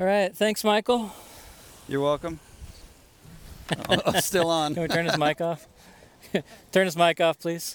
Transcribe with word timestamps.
All 0.00 0.06
right. 0.06 0.32
Thanks, 0.32 0.62
Michael. 0.62 1.10
You're 1.88 2.00
welcome. 2.00 2.38
oh, 3.88 4.20
still 4.20 4.48
on. 4.48 4.74
Can 4.74 4.84
we 4.84 4.88
turn 4.88 5.06
his 5.06 5.18
mic 5.18 5.40
off? 5.40 5.66
turn 6.72 6.84
his 6.84 6.96
mic 6.96 7.20
off, 7.20 7.40
please. 7.40 7.74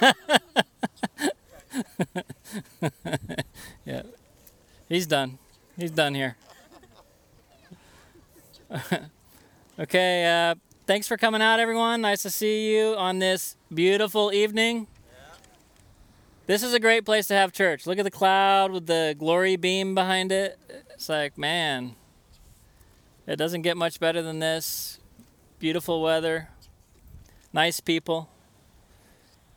yeah. 3.84 4.02
He's 4.88 5.08
done. 5.08 5.38
He's 5.76 5.90
done 5.90 6.14
here. 6.14 6.36
okay. 9.80 10.50
Uh, 10.50 10.54
thanks 10.86 11.08
for 11.08 11.16
coming 11.16 11.42
out, 11.42 11.58
everyone. 11.58 12.02
Nice 12.02 12.22
to 12.22 12.30
see 12.30 12.72
you 12.72 12.94
on 12.94 13.18
this 13.18 13.56
beautiful 13.74 14.32
evening. 14.32 14.86
This 16.46 16.62
is 16.62 16.72
a 16.72 16.78
great 16.78 17.04
place 17.04 17.26
to 17.26 17.34
have 17.34 17.52
church. 17.52 17.84
Look 17.84 17.98
at 17.98 18.04
the 18.04 18.12
cloud 18.12 18.70
with 18.70 18.86
the 18.86 19.16
glory 19.18 19.56
beam 19.56 19.96
behind 19.96 20.30
it. 20.30 20.56
It's 20.96 21.10
like, 21.10 21.36
man, 21.36 21.94
it 23.26 23.36
doesn't 23.36 23.60
get 23.60 23.76
much 23.76 24.00
better 24.00 24.22
than 24.22 24.38
this. 24.38 24.98
Beautiful 25.58 26.00
weather, 26.00 26.48
nice 27.52 27.80
people, 27.80 28.30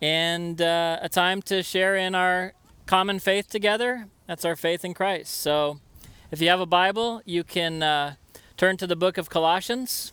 and 0.02 0.62
uh, 0.62 1.00
a 1.02 1.08
time 1.08 1.42
to 1.44 1.64
share 1.64 1.96
in 1.96 2.14
our 2.14 2.52
common 2.88 3.20
faith 3.20 3.48
together. 3.48 4.08
That's 4.28 4.44
our 4.44 4.58
faith 4.58 4.84
in 4.84 4.94
Christ. 4.94 5.34
So, 5.38 5.80
if 6.30 6.42
you 6.42 6.50
have 6.50 6.60
a 6.60 6.66
Bible, 6.66 7.22
you 7.24 7.46
can 7.46 7.84
uh, 7.84 8.16
turn 8.58 8.76
to 8.76 8.86
the 8.86 8.98
book 8.98 9.18
of 9.18 9.30
Colossians. 9.30 10.12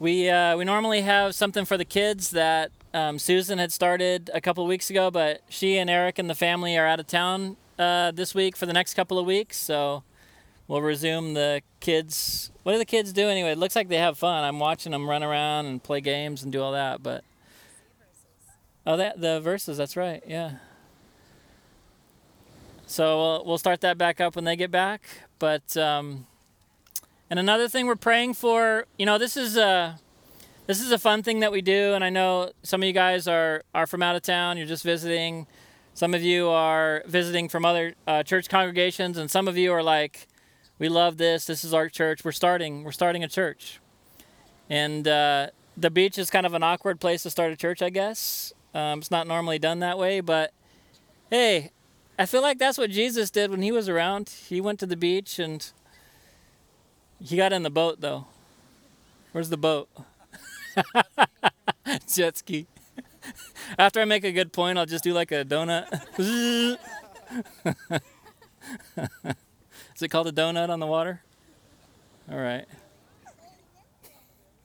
We 0.00 0.30
uh, 0.30 0.56
we 0.56 0.64
normally 0.64 1.02
have 1.02 1.34
something 1.34 1.66
for 1.66 1.76
the 1.76 1.84
kids 1.84 2.30
that 2.30 2.70
um, 2.94 3.18
Susan 3.18 3.58
had 3.58 3.72
started 3.72 4.30
a 4.32 4.40
couple 4.40 4.66
weeks 4.66 4.90
ago, 4.90 5.10
but 5.10 5.42
she 5.48 5.76
and 5.78 5.90
Eric 5.90 6.18
and 6.18 6.28
the 6.28 6.34
family 6.34 6.76
are 6.76 6.86
out 6.86 7.00
of 7.00 7.06
town 7.06 7.56
uh, 7.78 8.10
this 8.10 8.34
week 8.34 8.56
for 8.56 8.66
the 8.66 8.72
next 8.72 8.94
couple 8.94 9.18
of 9.18 9.26
weeks, 9.26 9.56
so 9.56 10.02
we'll 10.66 10.82
resume 10.82 11.34
the 11.34 11.62
kids. 11.80 12.50
What 12.62 12.72
do 12.72 12.78
the 12.78 12.84
kids 12.84 13.12
do 13.12 13.28
anyway? 13.28 13.52
It 13.52 13.58
looks 13.58 13.76
like 13.76 13.88
they 13.88 13.98
have 13.98 14.18
fun. 14.18 14.44
I'm 14.44 14.58
watching 14.58 14.92
them 14.92 15.08
run 15.08 15.22
around 15.22 15.66
and 15.66 15.82
play 15.82 16.00
games 16.00 16.42
and 16.42 16.52
do 16.52 16.62
all 16.62 16.72
that, 16.72 17.02
but 17.02 17.24
oh, 18.86 18.96
that 18.96 19.20
the 19.20 19.40
verses. 19.40 19.76
That's 19.76 19.96
right. 19.96 20.22
Yeah. 20.26 20.52
So 22.86 23.18
we'll, 23.18 23.44
we'll 23.44 23.58
start 23.58 23.82
that 23.82 23.98
back 23.98 24.20
up 24.20 24.34
when 24.34 24.44
they 24.44 24.56
get 24.56 24.70
back, 24.70 25.02
but. 25.38 25.76
Um, 25.76 26.26
and 27.30 27.38
another 27.38 27.68
thing 27.68 27.86
we're 27.86 27.96
praying 27.96 28.34
for, 28.34 28.86
you 28.98 29.04
know, 29.04 29.18
this 29.18 29.36
is 29.36 29.56
a 29.56 30.00
this 30.68 30.82
is 30.82 30.92
a 30.92 30.98
fun 30.98 31.22
thing 31.22 31.40
that 31.40 31.50
we 31.50 31.62
do, 31.62 31.94
and 31.94 32.04
I 32.04 32.10
know 32.10 32.52
some 32.62 32.82
of 32.82 32.86
you 32.86 32.92
guys 32.92 33.26
are 33.26 33.62
are 33.74 33.86
from 33.86 34.02
out 34.02 34.14
of 34.14 34.22
town. 34.22 34.58
You're 34.58 34.66
just 34.66 34.84
visiting. 34.84 35.46
Some 35.94 36.12
of 36.12 36.22
you 36.22 36.50
are 36.50 37.02
visiting 37.06 37.48
from 37.48 37.64
other 37.64 37.94
uh, 38.06 38.22
church 38.22 38.50
congregations, 38.50 39.16
and 39.16 39.30
some 39.30 39.48
of 39.48 39.56
you 39.56 39.72
are 39.72 39.82
like, 39.82 40.28
"We 40.78 40.90
love 40.90 41.16
this. 41.16 41.46
This 41.46 41.64
is 41.64 41.72
our 41.72 41.88
church. 41.88 42.22
We're 42.22 42.32
starting. 42.32 42.84
We're 42.84 42.92
starting 42.92 43.24
a 43.24 43.28
church." 43.28 43.80
And 44.68 45.08
uh, 45.08 45.48
the 45.74 45.90
beach 45.90 46.18
is 46.18 46.28
kind 46.28 46.44
of 46.44 46.52
an 46.52 46.62
awkward 46.62 47.00
place 47.00 47.22
to 47.22 47.30
start 47.30 47.50
a 47.50 47.56
church, 47.56 47.80
I 47.80 47.88
guess. 47.88 48.52
Um, 48.74 48.98
it's 48.98 49.10
not 49.10 49.26
normally 49.26 49.58
done 49.58 49.78
that 49.78 49.96
way, 49.96 50.20
but 50.20 50.52
hey, 51.30 51.70
I 52.18 52.26
feel 52.26 52.42
like 52.42 52.58
that's 52.58 52.76
what 52.76 52.90
Jesus 52.90 53.30
did 53.30 53.50
when 53.50 53.62
he 53.62 53.72
was 53.72 53.88
around. 53.88 54.28
He 54.28 54.60
went 54.60 54.78
to 54.80 54.86
the 54.86 54.96
beach 54.96 55.38
and 55.38 55.72
he 57.24 57.38
got 57.38 57.54
in 57.54 57.62
the 57.62 57.70
boat 57.70 58.02
though. 58.02 58.26
Where's 59.32 59.48
the 59.48 59.56
boat? 59.56 59.88
Jet 62.14 62.38
ski. 62.38 62.66
After 63.78 64.00
I 64.00 64.04
make 64.04 64.24
a 64.24 64.32
good 64.32 64.52
point, 64.52 64.78
I'll 64.78 64.86
just 64.86 65.04
do 65.04 65.12
like 65.12 65.32
a 65.32 65.44
donut. 65.44 65.86
Is 69.94 70.02
it 70.02 70.08
called 70.08 70.28
a 70.28 70.32
donut 70.32 70.68
on 70.68 70.80
the 70.80 70.86
water? 70.86 71.22
All 72.30 72.38
right. 72.38 72.66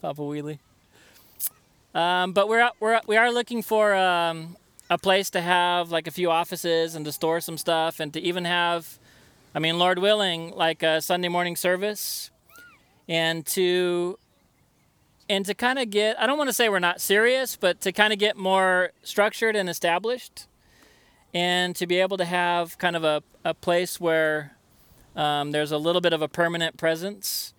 Papa 0.01 0.22
Wheelie. 0.22 0.59
Um, 1.95 2.33
but 2.33 2.49
we're, 2.49 2.69
we're 2.79 2.99
we 3.07 3.17
are 3.17 3.31
looking 3.31 3.61
for 3.61 3.94
um, 3.94 4.57
a 4.89 4.97
place 4.97 5.29
to 5.31 5.41
have 5.41 5.91
like 5.91 6.07
a 6.07 6.11
few 6.11 6.29
offices 6.31 6.95
and 6.95 7.05
to 7.05 7.11
store 7.11 7.39
some 7.39 7.57
stuff 7.57 7.99
and 7.99 8.13
to 8.13 8.19
even 8.19 8.45
have, 8.45 8.99
I 9.53 9.59
mean, 9.59 9.78
Lord 9.78 9.99
willing, 9.99 10.51
like 10.55 10.83
a 10.83 11.01
Sunday 11.01 11.29
morning 11.29 11.55
service 11.55 12.31
and 13.07 13.45
to 13.47 14.17
and 15.29 15.45
to 15.45 15.53
kind 15.53 15.79
of 15.79 15.89
get 15.89 16.19
i 16.19 16.25
don't 16.25 16.38
want 16.38 16.50
to 16.50 16.53
say 16.53 16.69
we're 16.69 16.79
not 16.79 17.01
serious 17.01 17.56
but 17.56 17.81
to 17.81 17.91
kind 17.91 18.13
of 18.13 18.19
get 18.19 18.38
more 18.38 18.91
structured 19.03 19.56
and 19.56 19.69
established 19.69 20.47
and 21.34 21.75
to 21.75 21.88
be 21.88 22.00
able 22.00 22.17
to 22.17 22.25
have 22.25 22.78
kind 22.78 22.95
of 22.95 23.03
a, 23.03 23.23
a 23.44 23.53
place 23.53 24.00
where 24.00 24.56
um, 25.16 25.51
there's 25.51 25.72
a 25.72 25.78
little 25.78 26.01
bit 26.01 26.13
of 26.13 26.22
a 26.22 26.28
permanent 26.28 26.78
presence 26.78 27.53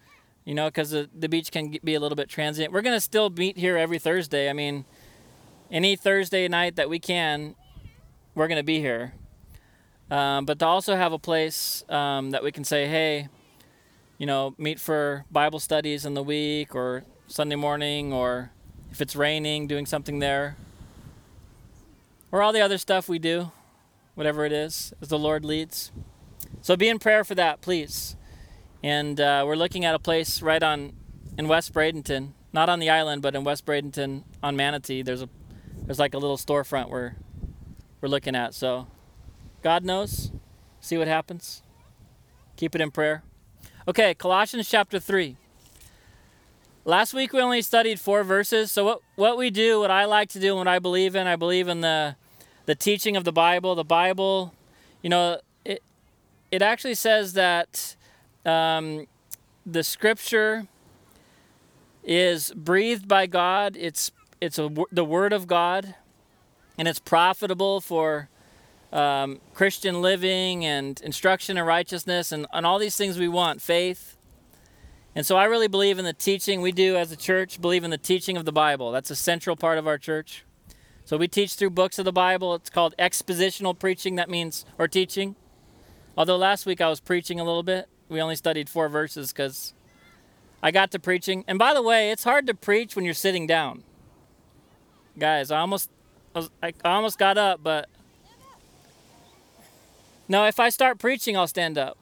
you 0.45 0.55
know 0.55 0.67
because 0.67 0.91
the, 0.91 1.09
the 1.17 1.29
beach 1.29 1.51
can 1.51 1.77
be 1.83 1.95
a 1.95 2.01
little 2.01 2.17
bit 2.17 2.29
transient. 2.29 2.73
We're 2.73 2.83
going 2.83 2.97
to 2.97 3.01
still 3.01 3.31
meet 3.31 3.57
here 3.57 3.79
every 3.79 3.99
thursday. 3.99 4.51
I 4.51 4.53
mean 4.53 4.85
any 5.71 5.97
thursday 5.97 6.47
night 6.49 6.77
that 6.77 6.89
we 6.91 6.99
can 6.99 7.55
we're 8.35 8.49
going 8.49 8.59
to 8.59 8.65
be 8.65 8.81
here. 8.81 9.15
Um, 10.11 10.45
but 10.45 10.59
to 10.59 10.67
also 10.67 10.97
have 10.97 11.13
a 11.13 11.19
place 11.19 11.83
um, 11.89 12.31
that 12.33 12.43
we 12.43 12.53
can 12.53 12.65
say 12.65 12.87
hey 12.87 13.29
you 14.19 14.27
know, 14.27 14.55
meet 14.59 14.79
for 14.79 15.25
Bible 15.31 15.61
studies 15.61 16.05
in 16.07 16.15
the 16.15 16.23
week 16.23 16.75
or 16.75 17.05
Sunday 17.27 17.57
morning 17.57 18.13
or 18.13 18.51
if 18.91 19.01
it's 19.01 19.17
raining, 19.17 19.67
doing 19.67 19.87
something 19.87 20.19
there. 20.19 20.57
Or 22.31 22.43
all 22.43 22.53
the 22.53 22.61
other 22.61 22.79
stuff 22.79 23.09
we 23.09 23.19
do, 23.19 23.53
whatever 24.15 24.45
it 24.45 24.53
is, 24.53 24.93
as 25.01 25.09
the 25.09 25.19
Lord 25.19 25.45
leads. 25.45 25.93
So 26.63 26.77
be 26.77 26.89
in 26.89 26.99
prayer 26.99 27.25
for 27.25 27.35
that, 27.35 27.61
please. 27.61 28.17
And 28.83 29.21
uh, 29.21 29.45
we're 29.47 29.57
looking 29.57 29.85
at 29.85 29.95
a 29.95 29.99
place 29.99 30.43
right 30.43 30.63
on 30.63 30.93
in 31.37 31.49
West 31.49 31.73
Bradenton, 31.73 32.31
not 32.53 32.69
on 32.69 32.79
the 32.79 32.91
island, 32.91 33.23
but 33.23 33.35
in 33.35 33.45
West 33.45 33.67
Bradenton 33.67 34.25
on 34.43 34.57
Manatee. 34.57 35.03
There's 35.03 35.23
a 35.23 35.29
there's 35.87 35.99
like 35.99 36.15
a 36.15 36.19
little 36.19 36.37
storefront 36.37 36.89
where 36.89 37.17
we're 38.01 38.09
looking 38.09 38.35
at. 38.35 38.55
So 38.55 38.87
God 39.63 39.85
knows. 39.85 40.31
See 40.81 40.99
what 40.99 41.09
happens. 41.09 41.63
Keep 42.57 42.75
it 42.75 42.81
in 42.81 42.91
prayer. 42.91 43.23
Okay, 43.89 44.15
Colossians 44.15 44.69
chapter 44.69 44.99
3. 44.99 45.37
Last 46.87 47.15
week 47.15 47.33
we 47.33 47.41
only 47.41 47.63
studied 47.63 47.99
four 47.99 48.23
verses. 48.25 48.71
So 48.71 48.85
what, 48.85 49.01
what 49.17 49.39
we 49.39 49.49
do, 49.49 49.81
what 49.81 49.91
I 49.91 50.05
like 50.05 50.29
to 50.31 50.39
do 50.39 50.49
and 50.49 50.59
what 50.59 50.69
I 50.69 50.79
believe 50.79 51.17
in, 51.17 51.27
I 51.27 51.37
believe 51.37 51.69
in 51.69 51.81
the 51.81 52.17
the 52.67 52.75
teaching 52.75 53.17
of 53.17 53.25
the 53.25 53.33
Bible. 53.33 53.75
The 53.75 53.85
Bible, 53.85 54.55
you 55.03 55.09
know, 55.09 55.41
it 55.65 55.83
it 56.51 56.61
actually 56.61 56.95
says 56.95 57.33
that 57.33 57.97
um, 58.45 59.07
the 59.65 59.83
scripture 59.83 60.67
is 62.03 62.53
breathed 62.55 63.09
by 63.09 63.27
God. 63.27 63.77
It's 63.79 64.11
it's 64.41 64.59
a, 64.59 64.71
the 64.93 65.05
word 65.07 65.33
of 65.33 65.47
God, 65.47 65.95
and 66.77 66.87
it's 66.87 66.99
profitable 66.99 67.81
for 67.81 68.29
um, 68.93 69.41
Christian 69.55 70.03
living 70.03 70.67
and 70.67 71.01
instruction 71.01 71.57
in 71.57 71.65
righteousness 71.65 72.31
and, 72.31 72.47
and 72.53 72.67
all 72.67 72.79
these 72.79 72.97
things 72.97 73.19
we 73.19 73.29
want, 73.29 73.63
faith. 73.63 74.19
And 75.15 75.25
so 75.25 75.37
I 75.37 75.45
really 75.45 75.69
believe 75.69 75.99
in 75.99 76.05
the 76.05 76.13
teaching 76.13 76.61
we 76.61 76.73
do 76.73 76.97
as 76.97 77.13
a 77.13 77.17
church, 77.17 77.61
believe 77.61 77.85
in 77.85 77.91
the 77.91 77.99
teaching 77.99 78.37
of 78.37 78.45
the 78.45 78.53
Bible. 78.53 78.91
That's 78.91 79.11
a 79.11 79.17
central 79.17 79.57
part 79.57 79.79
of 79.79 79.87
our 79.87 79.99
church. 79.99 80.45
So 81.05 81.17
we 81.17 81.29
teach 81.29 81.55
through 81.55 81.71
books 81.71 81.99
of 81.99 82.05
the 82.05 82.13
Bible. 82.13 82.55
It's 82.55 82.71
called 82.71 82.95
expositional 82.99 83.79
preaching, 83.79 84.17
that 84.17 84.29
means, 84.29 84.65
or 84.79 84.89
teaching. 84.89 85.37
Although 86.17 86.37
last 86.37 86.67
week 86.67 86.81
I 86.81 86.89
was 86.89 87.01
preaching 87.01 87.39
a 87.39 87.45
little 87.45 87.63
bit. 87.63 87.89
We 88.09 88.21
only 88.21 88.37
studied 88.37 88.69
four 88.69 88.89
verses 88.89 89.33
because 89.33 89.73
I 90.63 90.71
got 90.71 90.91
to 90.93 90.99
preaching. 90.99 91.45
And 91.47 91.59
by 91.59 91.75
the 91.75 91.83
way, 91.83 92.11
it's 92.11 92.25
hard 92.25 92.47
to 92.47 92.55
preach 92.55 92.97
when 92.97 93.05
you're 93.05 93.15
sitting 93.15 93.47
down. 93.47 93.85
Guys, 95.19 95.51
I 95.51 95.61
almost 95.61 95.91
I, 96.35 96.49
I 96.85 96.95
almost 96.95 97.19
got 97.19 97.39
up, 97.39 97.61
but 97.63 97.89
no, 100.27 100.47
if 100.47 100.59
I 100.59 100.71
start 100.71 100.99
preaching, 100.99 101.37
I'll 101.37 101.47
stand 101.47 101.79
up. 101.79 101.97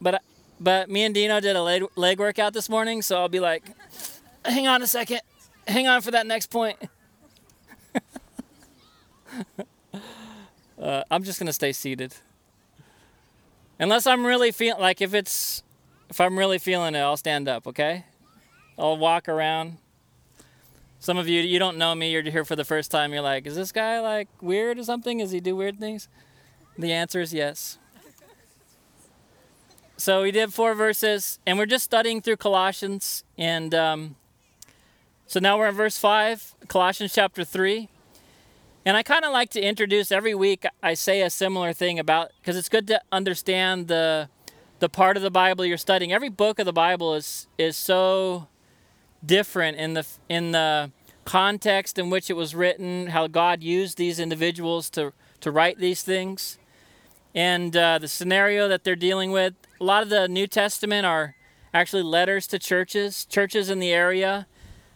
But 0.00 0.22
but 0.60 0.90
me 0.90 1.04
and 1.04 1.14
Dino 1.14 1.40
did 1.40 1.56
a 1.56 1.62
leg, 1.62 1.84
leg 1.96 2.18
workout 2.18 2.52
this 2.52 2.68
morning, 2.68 3.02
so 3.02 3.18
I'll 3.18 3.28
be 3.28 3.40
like, 3.40 3.64
hang 4.44 4.66
on 4.66 4.82
a 4.82 4.86
second, 4.86 5.20
hang 5.66 5.86
on 5.86 6.00
for 6.02 6.10
that 6.10 6.26
next 6.26 6.50
point. 6.50 6.78
uh, 10.80 11.04
I'm 11.10 11.22
just 11.22 11.38
gonna 11.38 11.52
stay 11.52 11.72
seated. 11.72 12.14
Unless 13.78 14.06
I'm 14.06 14.26
really 14.26 14.50
feeling 14.50 14.80
like 14.80 15.00
if 15.00 15.14
it's 15.14 15.62
if 16.10 16.20
I'm 16.20 16.38
really 16.38 16.58
feeling 16.58 16.94
it, 16.94 17.00
I'll 17.00 17.16
stand 17.16 17.48
up. 17.48 17.66
Okay, 17.66 18.04
I'll 18.78 18.96
walk 18.96 19.28
around. 19.28 19.76
Some 21.00 21.16
of 21.16 21.28
you 21.28 21.40
you 21.42 21.58
don't 21.58 21.78
know 21.78 21.94
me. 21.94 22.10
You're 22.10 22.22
here 22.22 22.44
for 22.44 22.56
the 22.56 22.64
first 22.64 22.90
time. 22.90 23.12
You're 23.12 23.22
like, 23.22 23.46
is 23.46 23.54
this 23.54 23.70
guy 23.70 24.00
like 24.00 24.28
weird 24.40 24.78
or 24.78 24.84
something? 24.84 25.18
Does 25.18 25.30
he 25.30 25.40
do 25.40 25.54
weird 25.54 25.78
things? 25.78 26.08
The 26.76 26.92
answer 26.92 27.20
is 27.20 27.32
yes. 27.32 27.78
So 30.00 30.22
we 30.22 30.30
did 30.30 30.54
four 30.54 30.76
verses, 30.76 31.40
and 31.44 31.58
we're 31.58 31.66
just 31.66 31.84
studying 31.84 32.22
through 32.22 32.36
Colossians. 32.36 33.24
And 33.36 33.74
um, 33.74 34.14
so 35.26 35.40
now 35.40 35.58
we're 35.58 35.66
in 35.66 35.74
verse 35.74 35.98
5, 35.98 36.54
Colossians 36.68 37.12
chapter 37.12 37.42
3. 37.42 37.88
And 38.86 38.96
I 38.96 39.02
kind 39.02 39.24
of 39.24 39.32
like 39.32 39.50
to 39.50 39.60
introduce 39.60 40.12
every 40.12 40.36
week. 40.36 40.64
I 40.84 40.94
say 40.94 41.20
a 41.20 41.28
similar 41.28 41.72
thing 41.72 41.98
about 41.98 42.30
because 42.40 42.56
it's 42.56 42.68
good 42.68 42.86
to 42.86 43.02
understand 43.10 43.88
the 43.88 44.28
the 44.78 44.88
part 44.88 45.16
of 45.16 45.24
the 45.24 45.32
Bible 45.32 45.64
you're 45.64 45.76
studying. 45.76 46.12
Every 46.12 46.28
book 46.28 46.60
of 46.60 46.64
the 46.64 46.72
Bible 46.72 47.14
is 47.14 47.48
is 47.58 47.76
so 47.76 48.46
different 49.26 49.78
in 49.78 49.94
the 49.94 50.06
in 50.28 50.52
the 50.52 50.92
context 51.24 51.98
in 51.98 52.08
which 52.08 52.30
it 52.30 52.34
was 52.34 52.54
written, 52.54 53.08
how 53.08 53.26
God 53.26 53.64
used 53.64 53.98
these 53.98 54.20
individuals 54.20 54.88
to 54.90 55.12
to 55.40 55.50
write 55.50 55.78
these 55.78 56.02
things, 56.02 56.56
and 57.34 57.76
uh, 57.76 57.98
the 57.98 58.08
scenario 58.08 58.68
that 58.68 58.84
they're 58.84 58.96
dealing 58.96 59.32
with. 59.32 59.54
A 59.80 59.84
lot 59.84 60.02
of 60.02 60.08
the 60.08 60.28
New 60.28 60.46
Testament 60.46 61.06
are 61.06 61.36
actually 61.72 62.02
letters 62.02 62.46
to 62.48 62.58
churches, 62.58 63.24
churches 63.24 63.70
in 63.70 63.78
the 63.78 63.92
area 63.92 64.46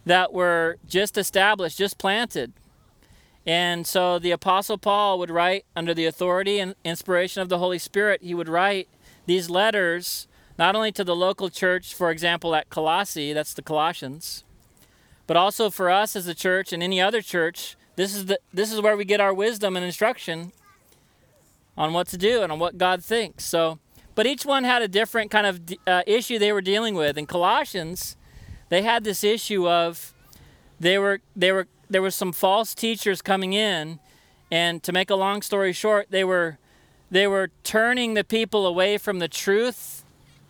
that 0.04 0.32
were 0.32 0.78
just 0.88 1.16
established, 1.16 1.78
just 1.78 1.98
planted. 1.98 2.52
And 3.46 3.86
so 3.86 4.18
the 4.18 4.30
Apostle 4.30 4.78
Paul 4.78 5.18
would 5.18 5.30
write 5.30 5.64
under 5.76 5.94
the 5.94 6.06
authority 6.06 6.58
and 6.58 6.74
inspiration 6.84 7.42
of 7.42 7.48
the 7.48 7.58
Holy 7.58 7.78
Spirit, 7.78 8.22
he 8.22 8.34
would 8.34 8.48
write 8.48 8.88
these 9.26 9.50
letters 9.50 10.26
not 10.58 10.74
only 10.76 10.92
to 10.92 11.04
the 11.04 11.16
local 11.16 11.48
church, 11.48 11.94
for 11.94 12.10
example, 12.10 12.54
at 12.54 12.68
Colossae, 12.68 13.32
that's 13.32 13.54
the 13.54 13.62
Colossians, 13.62 14.44
but 15.26 15.36
also 15.36 15.70
for 15.70 15.90
us 15.90 16.14
as 16.14 16.26
a 16.26 16.34
church 16.34 16.72
and 16.72 16.82
any 16.82 17.00
other 17.00 17.22
church. 17.22 17.76
This 17.96 18.14
is, 18.14 18.26
the, 18.26 18.38
this 18.52 18.72
is 18.72 18.80
where 18.80 18.96
we 18.96 19.04
get 19.04 19.20
our 19.20 19.34
wisdom 19.34 19.76
and 19.76 19.84
instruction 19.84 20.52
on 21.76 21.92
what 21.92 22.08
to 22.08 22.18
do 22.18 22.42
and 22.42 22.52
on 22.52 22.58
what 22.58 22.78
God 22.78 23.02
thinks. 23.02 23.44
So, 23.44 23.78
but 24.14 24.26
each 24.26 24.44
one 24.44 24.64
had 24.64 24.82
a 24.82 24.88
different 24.88 25.30
kind 25.30 25.46
of 25.46 25.60
uh, 25.86 26.02
issue 26.06 26.38
they 26.38 26.52
were 26.52 26.60
dealing 26.60 26.94
with. 26.94 27.16
In 27.16 27.26
Colossians, 27.26 28.16
they 28.68 28.82
had 28.82 29.04
this 29.04 29.24
issue 29.24 29.68
of 29.68 30.14
they 30.80 30.98
were 30.98 31.20
they 31.36 31.52
were 31.52 31.68
there 31.88 32.02
was 32.02 32.14
some 32.14 32.32
false 32.32 32.74
teachers 32.74 33.22
coming 33.22 33.52
in, 33.52 34.00
and 34.50 34.82
to 34.82 34.92
make 34.92 35.10
a 35.10 35.14
long 35.14 35.42
story 35.42 35.72
short, 35.72 36.08
they 36.10 36.24
were 36.24 36.58
they 37.10 37.26
were 37.26 37.50
turning 37.62 38.14
the 38.14 38.24
people 38.24 38.66
away 38.66 38.96
from 38.96 39.18
the 39.18 39.28
truth, 39.28 40.04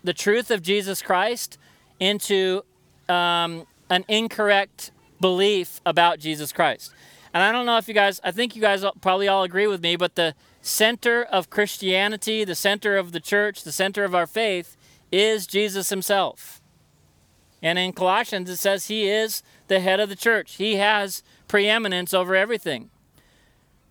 the 0.05 0.15
truth 0.15 0.51
of 0.51 0.63
Jesus 0.63 1.03
Christ, 1.03 1.59
into 1.99 2.63
um, 3.09 3.67
an 3.91 4.05
incorrect 4.09 4.93
belief 5.21 5.81
about 5.85 6.19
Jesus 6.19 6.53
Christ. 6.53 6.93
And 7.35 7.43
I 7.43 7.51
don't 7.51 7.67
know 7.67 7.79
if 7.79 7.89
you 7.89 7.95
guys, 7.95 8.21
I 8.23 8.31
think 8.31 8.55
you 8.55 8.63
guys 8.63 8.85
probably 9.01 9.27
all 9.27 9.43
agree 9.43 9.67
with 9.67 9.83
me, 9.83 9.97
but 9.97 10.15
the 10.15 10.35
center 10.63 11.23
of 11.23 11.51
Christianity, 11.51 12.45
the 12.45 12.55
center 12.55 12.97
of 12.97 13.13
the 13.13 13.21
church, 13.21 13.65
the 13.65 13.73
center 13.73 14.05
of 14.05 14.15
our 14.15 14.27
faith 14.27 14.77
is 15.11 15.47
Jesus 15.47 15.91
himself. 15.91 16.61
And 17.61 17.79
in 17.79 17.93
Colossians, 17.93 18.49
it 18.49 18.57
says 18.57 18.87
he 18.87 19.09
is 19.09 19.43
the 19.69 19.81
head 19.81 20.01
of 20.01 20.09
the 20.09 20.17
church, 20.17 20.55
he 20.55 20.77
has 20.77 21.23
preeminence 21.49 22.15
over 22.15 22.35
everything. 22.35 22.91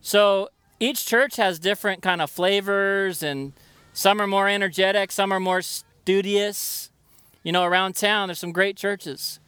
So 0.01 0.49
each 0.79 1.05
church 1.05 1.35
has 1.35 1.59
different 1.59 2.01
kind 2.01 2.21
of 2.21 2.31
flavors 2.31 3.21
and 3.21 3.53
some 3.93 4.21
are 4.21 4.27
more 4.27 4.47
energetic, 4.47 5.11
some 5.11 5.31
are 5.31 5.39
more 5.39 5.61
studious. 5.61 6.89
You 7.43 7.51
know, 7.51 7.63
around 7.63 7.95
town 7.95 8.29
there's 8.29 8.39
some 8.39 8.51
great 8.51 8.77
churches. 8.77 9.39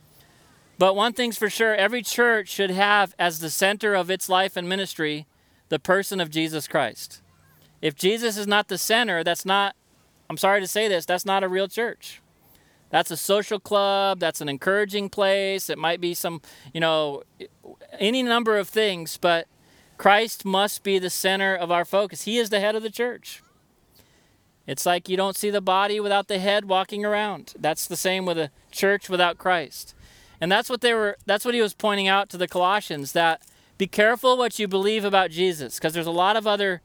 But 0.78 0.96
one 0.96 1.14
thing's 1.14 1.38
for 1.38 1.50
sure, 1.50 1.74
every 1.76 2.02
church 2.02 2.50
should 2.50 2.72
have 2.72 3.16
as 3.18 3.40
the 3.40 3.50
center 3.50 3.94
of 3.94 4.12
its 4.12 4.28
life 4.28 4.58
and 4.58 4.68
ministry 4.68 5.26
the 5.74 5.80
person 5.80 6.22
of 6.22 6.30
Jesus 6.30 6.68
Christ. 6.68 7.20
If 7.82 7.96
Jesus 7.96 8.38
is 8.38 8.46
not 8.46 8.68
the 8.68 8.78
center, 8.78 9.24
that's 9.24 9.44
not 9.44 9.76
I'm 10.30 10.38
sorry 10.38 10.62
to 10.62 10.68
say 10.68 10.88
this, 10.88 11.04
that's 11.04 11.26
not 11.26 11.44
a 11.44 11.50
real 11.50 11.68
church. 11.68 12.22
That's 12.92 13.10
a 13.10 13.18
social 13.18 13.60
club, 13.60 14.20
that's 14.20 14.40
an 14.40 14.50
encouraging 14.50 15.10
place, 15.10 15.72
it 15.72 15.80
might 15.80 16.00
be 16.00 16.14
some, 16.14 16.44
you 16.76 16.80
know, 16.80 17.24
any 17.98 18.22
number 18.22 18.60
of 18.60 18.70
things, 18.70 19.18
but 19.18 19.48
Christ 19.98 20.46
must 20.46 20.84
be 20.84 21.00
the 21.00 21.10
center 21.10 21.56
of 21.56 21.72
our 21.72 21.86
focus. 21.86 22.26
He 22.26 22.38
is 22.38 22.52
the 22.52 22.60
head 22.60 22.76
of 22.76 22.84
the 22.84 22.92
church. 22.92 23.42
It's 24.68 24.86
like 24.86 25.10
you 25.10 25.18
don't 25.18 25.36
see 25.36 25.50
the 25.50 25.60
body 25.60 26.00
without 26.00 26.28
the 26.28 26.38
head 26.38 26.66
walking 26.66 27.04
around. 27.04 27.56
That's 27.60 27.88
the 27.88 27.98
same 27.98 28.28
with 28.28 28.38
a 28.38 28.52
church 28.72 29.10
without 29.10 29.40
Christ. 29.40 29.96
And 30.40 30.52
that's 30.52 30.70
what 30.70 30.82
they 30.82 30.94
were 30.94 31.18
that's 31.26 31.46
what 31.46 31.56
he 31.56 31.62
was 31.62 31.74
pointing 31.74 32.08
out 32.08 32.30
to 32.30 32.38
the 32.38 32.48
Colossians 32.48 33.14
that 33.14 33.42
be 33.84 33.88
careful 33.88 34.38
what 34.38 34.58
you 34.60 34.66
believe 34.66 35.04
about 35.04 35.30
Jesus 35.30 35.76
because 35.76 35.94
there's 35.94 36.08
a 36.08 36.12
lot 36.26 36.38
of 36.38 36.48
other 36.48 36.82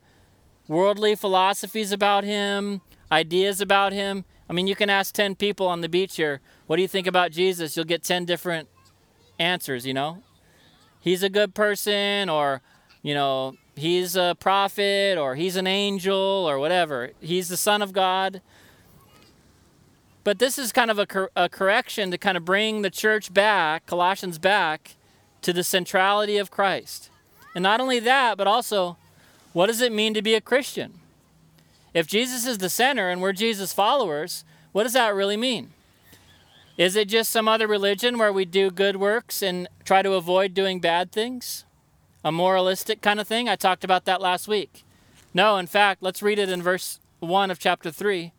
worldly 0.66 1.14
philosophies 1.14 1.92
about 1.92 2.24
him, 2.24 2.80
ideas 3.12 3.60
about 3.60 3.92
him. 3.92 4.24
I 4.50 4.52
mean, 4.52 4.66
you 4.66 4.74
can 4.74 4.90
ask 4.90 5.14
10 5.14 5.36
people 5.36 5.68
on 5.68 5.80
the 5.80 5.88
beach 5.88 6.16
here, 6.16 6.40
what 6.66 6.74
do 6.74 6.82
you 6.82 6.88
think 6.88 7.06
about 7.06 7.30
Jesus? 7.30 7.76
You'll 7.76 7.84
get 7.84 8.02
10 8.02 8.24
different 8.24 8.68
answers, 9.38 9.86
you 9.86 9.94
know? 9.94 10.24
He's 10.98 11.22
a 11.22 11.28
good 11.28 11.54
person 11.54 12.28
or 12.28 12.62
you 13.04 13.14
know, 13.14 13.54
he's 13.76 14.16
a 14.16 14.36
prophet 14.40 15.16
or 15.18 15.36
he's 15.36 15.54
an 15.54 15.68
angel 15.68 16.16
or 16.16 16.58
whatever. 16.58 17.12
He's 17.20 17.46
the 17.48 17.56
Son 17.56 17.80
of 17.80 17.92
God. 17.92 18.42
But 20.24 20.40
this 20.40 20.58
is 20.58 20.72
kind 20.72 20.90
of 20.90 20.98
a, 20.98 21.06
cor- 21.06 21.30
a 21.36 21.48
correction 21.48 22.10
to 22.10 22.18
kind 22.18 22.36
of 22.36 22.44
bring 22.44 22.82
the 22.82 22.90
church 22.90 23.32
back, 23.32 23.86
Colossians 23.86 24.40
back, 24.40 24.96
to 25.42 25.52
the 25.52 25.64
centrality 25.64 26.36
of 26.36 26.50
Christ. 26.50 27.10
And 27.54 27.62
not 27.62 27.80
only 27.80 27.98
that, 28.00 28.36
but 28.36 28.46
also, 28.46 28.96
what 29.52 29.66
does 29.66 29.80
it 29.80 29.92
mean 29.92 30.14
to 30.14 30.22
be 30.22 30.34
a 30.34 30.40
Christian? 30.40 30.94
If 31.94 32.06
Jesus 32.06 32.46
is 32.46 32.58
the 32.58 32.68
center 32.68 33.08
and 33.08 33.20
we're 33.20 33.32
Jesus 33.32 33.72
followers, 33.72 34.44
what 34.72 34.84
does 34.84 34.92
that 34.92 35.14
really 35.14 35.36
mean? 35.36 35.70
Is 36.76 36.94
it 36.94 37.08
just 37.08 37.30
some 37.30 37.48
other 37.48 37.66
religion 37.66 38.18
where 38.18 38.32
we 38.32 38.44
do 38.44 38.70
good 38.70 38.96
works 38.96 39.42
and 39.42 39.68
try 39.84 40.02
to 40.02 40.12
avoid 40.12 40.54
doing 40.54 40.80
bad 40.80 41.10
things? 41.10 41.64
a 42.24 42.32
moralistic 42.32 43.00
kind 43.00 43.20
of 43.20 43.28
thing. 43.28 43.48
I 43.48 43.56
talked 43.56 43.84
about 43.84 44.04
that 44.04 44.20
last 44.20 44.48
week. 44.48 44.84
No, 45.32 45.56
in 45.56 45.66
fact, 45.66 46.02
let's 46.02 46.22
read 46.22 46.38
it 46.38 46.48
in 46.48 46.62
verse 46.62 47.00
1 47.20 47.50
of 47.50 47.58
chapter 47.58 47.90
3. 47.90 48.32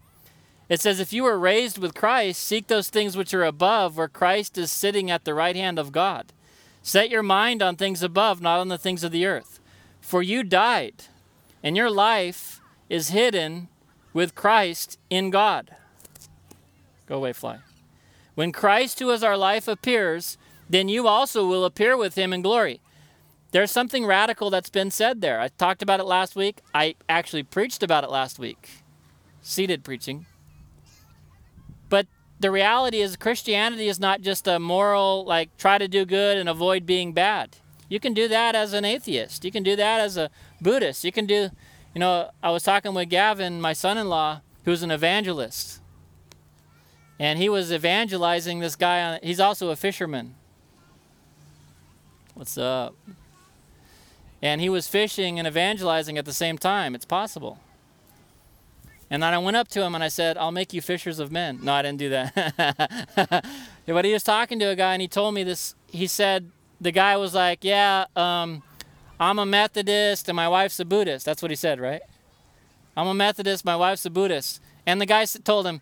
It 0.67 0.81
says, 0.81 0.99
If 0.99 1.13
you 1.13 1.23
were 1.23 1.39
raised 1.39 1.77
with 1.77 1.95
Christ, 1.95 2.41
seek 2.41 2.67
those 2.67 2.89
things 2.89 3.15
which 3.17 3.33
are 3.33 3.43
above, 3.43 3.97
where 3.97 4.07
Christ 4.07 4.57
is 4.57 4.71
sitting 4.71 5.09
at 5.09 5.25
the 5.25 5.33
right 5.33 5.55
hand 5.55 5.79
of 5.79 5.91
God. 5.91 6.31
Set 6.81 7.09
your 7.09 7.23
mind 7.23 7.61
on 7.61 7.75
things 7.75 8.01
above, 8.01 8.41
not 8.41 8.59
on 8.59 8.69
the 8.69 8.77
things 8.77 9.03
of 9.03 9.11
the 9.11 9.25
earth. 9.25 9.59
For 10.01 10.23
you 10.23 10.43
died, 10.43 11.03
and 11.61 11.75
your 11.75 11.89
life 11.89 12.61
is 12.89 13.09
hidden 13.09 13.67
with 14.13 14.35
Christ 14.35 14.97
in 15.09 15.29
God. 15.29 15.75
Go 17.05 17.17
away, 17.17 17.33
fly. 17.33 17.59
When 18.35 18.51
Christ, 18.51 18.99
who 18.99 19.09
is 19.11 19.23
our 19.23 19.37
life, 19.37 19.67
appears, 19.67 20.37
then 20.69 20.87
you 20.87 21.07
also 21.07 21.47
will 21.47 21.65
appear 21.65 21.97
with 21.97 22.15
him 22.15 22.31
in 22.31 22.41
glory. 22.41 22.79
There's 23.51 23.71
something 23.71 24.05
radical 24.05 24.49
that's 24.49 24.69
been 24.69 24.91
said 24.91 25.21
there. 25.21 25.39
I 25.39 25.47
talked 25.47 25.81
about 25.81 25.99
it 25.99 26.05
last 26.05 26.35
week. 26.35 26.61
I 26.73 26.95
actually 27.09 27.43
preached 27.43 27.81
about 27.81 28.03
it 28.03 28.11
last 28.11 28.37
week. 28.37 28.69
Seated 29.41 29.83
preaching. 29.83 30.27
The 32.39 32.51
reality 32.51 33.01
is 33.01 33.15
Christianity 33.15 33.87
is 33.87 33.99
not 33.99 34.21
just 34.21 34.47
a 34.47 34.59
moral 34.59 35.25
like 35.25 35.55
try 35.57 35.77
to 35.77 35.87
do 35.87 36.05
good 36.05 36.37
and 36.37 36.47
avoid 36.47 36.85
being 36.85 37.13
bad. 37.13 37.57
You 37.89 37.99
can 37.99 38.13
do 38.13 38.27
that 38.27 38.55
as 38.55 38.73
an 38.73 38.85
atheist. 38.85 39.43
You 39.43 39.51
can 39.51 39.63
do 39.63 39.75
that 39.75 39.99
as 39.99 40.15
a 40.15 40.29
Buddhist. 40.61 41.03
You 41.03 41.11
can 41.11 41.25
do 41.25 41.49
you 41.93 41.99
know, 41.99 42.29
I 42.41 42.51
was 42.51 42.63
talking 42.63 42.93
with 42.93 43.09
Gavin, 43.09 43.59
my 43.59 43.73
son-in-law, 43.73 44.41
who's 44.63 44.83
an 44.83 44.91
evangelist. 44.91 45.81
And 47.19 47.39
he 47.39 47.49
was 47.49 47.71
evangelizing 47.71 48.59
this 48.59 48.75
guy 48.75 49.01
on 49.01 49.19
he's 49.21 49.39
also 49.39 49.69
a 49.69 49.75
fisherman. 49.75 50.35
What's 52.33 52.57
up? 52.57 52.95
And 54.41 54.61
he 54.61 54.69
was 54.69 54.87
fishing 54.87 55.37
and 55.37 55.47
evangelizing 55.47 56.17
at 56.17 56.23
the 56.25 56.31
same 56.31 56.57
time. 56.57 56.95
It's 56.95 57.05
possible. 57.05 57.59
And 59.11 59.23
then 59.23 59.33
I 59.33 59.37
went 59.39 59.57
up 59.57 59.67
to 59.69 59.81
him 59.81 59.95
and 59.95 60.03
I 60.03 60.07
said, 60.07 60.37
I'll 60.37 60.51
make 60.51 60.71
you 60.71 60.81
fishers 60.81 61.19
of 61.19 61.31
men. 61.31 61.59
No, 61.63 61.73
I 61.73 61.81
didn't 61.81 61.97
do 61.97 62.09
that. 62.09 63.45
but 63.85 64.05
he 64.05 64.13
was 64.13 64.23
talking 64.23 64.59
to 64.59 64.65
a 64.65 64.75
guy 64.75 64.93
and 64.93 65.01
he 65.01 65.07
told 65.07 65.33
me 65.33 65.43
this. 65.43 65.73
He 65.87 66.05
said, 66.05 66.51
the 66.79 66.91
guy 66.91 67.17
was 67.17 67.33
like, 67.33 67.63
Yeah, 67.63 68.05
um, 68.15 68.63
I'm 69.19 69.39
a 69.39 69.45
Methodist 69.45 70.29
and 70.29 70.35
my 70.35 70.47
wife's 70.47 70.79
a 70.79 70.85
Buddhist. 70.85 71.25
That's 71.25 71.41
what 71.41 71.51
he 71.51 71.55
said, 71.55 71.79
right? 71.79 72.01
I'm 72.95 73.07
a 73.07 73.13
Methodist, 73.13 73.65
my 73.65 73.75
wife's 73.75 74.05
a 74.05 74.09
Buddhist. 74.09 74.61
And 74.85 74.99
the 74.99 75.05
guy 75.05 75.25
told 75.25 75.65
him, 75.65 75.81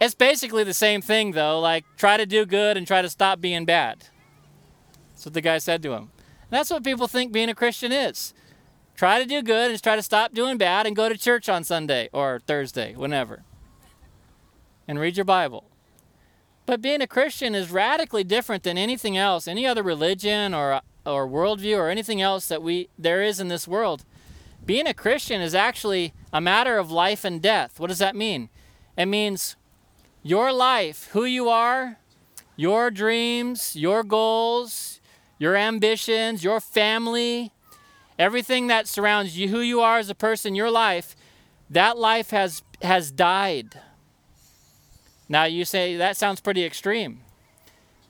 It's 0.00 0.14
basically 0.14 0.64
the 0.64 0.74
same 0.74 1.00
thing, 1.00 1.32
though. 1.32 1.60
Like, 1.60 1.84
try 1.96 2.16
to 2.16 2.26
do 2.26 2.46
good 2.46 2.76
and 2.76 2.86
try 2.86 3.02
to 3.02 3.08
stop 3.08 3.40
being 3.40 3.64
bad. 3.64 4.04
That's 5.10 5.26
what 5.26 5.34
the 5.34 5.40
guy 5.40 5.58
said 5.58 5.82
to 5.82 5.92
him. 5.92 6.10
That's 6.50 6.70
what 6.70 6.84
people 6.84 7.08
think 7.08 7.32
being 7.32 7.50
a 7.50 7.54
Christian 7.54 7.92
is. 7.92 8.32
Try 8.98 9.22
to 9.22 9.26
do 9.26 9.42
good 9.42 9.70
and 9.70 9.80
try 9.80 9.94
to 9.94 10.02
stop 10.02 10.34
doing 10.34 10.58
bad 10.58 10.84
and 10.84 10.96
go 10.96 11.08
to 11.08 11.16
church 11.16 11.48
on 11.48 11.62
Sunday 11.62 12.08
or 12.12 12.40
Thursday, 12.48 12.96
whenever. 12.96 13.44
And 14.88 14.98
read 14.98 15.16
your 15.16 15.24
Bible. 15.24 15.70
But 16.66 16.82
being 16.82 17.00
a 17.00 17.06
Christian 17.06 17.54
is 17.54 17.70
radically 17.70 18.24
different 18.24 18.64
than 18.64 18.76
anything 18.76 19.16
else, 19.16 19.46
any 19.46 19.64
other 19.64 19.84
religion 19.84 20.52
or 20.52 20.80
or 21.06 21.28
worldview 21.28 21.76
or 21.76 21.90
anything 21.90 22.20
else 22.20 22.48
that 22.48 22.60
we 22.60 22.88
there 22.98 23.22
is 23.22 23.38
in 23.38 23.46
this 23.46 23.68
world. 23.68 24.04
Being 24.66 24.88
a 24.88 24.94
Christian 24.94 25.40
is 25.40 25.54
actually 25.54 26.12
a 26.32 26.40
matter 26.40 26.76
of 26.76 26.90
life 26.90 27.24
and 27.24 27.40
death. 27.40 27.78
What 27.78 27.86
does 27.86 28.00
that 28.00 28.16
mean? 28.16 28.48
It 28.96 29.06
means 29.06 29.54
your 30.24 30.52
life, 30.52 31.08
who 31.12 31.24
you 31.24 31.48
are, 31.48 31.98
your 32.56 32.90
dreams, 32.90 33.76
your 33.76 34.02
goals, 34.02 35.00
your 35.38 35.54
ambitions, 35.54 36.42
your 36.42 36.58
family, 36.58 37.52
everything 38.18 38.66
that 38.66 38.88
surrounds 38.88 39.38
you, 39.38 39.48
who 39.48 39.60
you 39.60 39.80
are 39.80 39.98
as 39.98 40.10
a 40.10 40.14
person, 40.14 40.54
your 40.54 40.70
life, 40.70 41.16
that 41.70 41.98
life 41.98 42.30
has 42.30 42.62
has 42.82 43.10
died. 43.10 43.80
Now 45.28 45.44
you 45.44 45.64
say 45.64 45.96
that 45.96 46.16
sounds 46.16 46.40
pretty 46.40 46.64
extreme. 46.64 47.20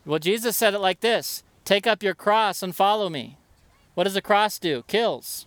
Well, 0.04 0.18
Jesus 0.18 0.56
said 0.56 0.74
it 0.74 0.80
like 0.80 1.00
this 1.00 1.42
Take 1.64 1.86
up 1.86 2.02
your 2.02 2.14
cross 2.14 2.62
and 2.62 2.74
follow 2.74 3.10
me. 3.10 3.36
What 3.94 4.04
does 4.04 4.16
a 4.16 4.22
cross 4.22 4.58
do? 4.58 4.84
Kills. 4.86 5.46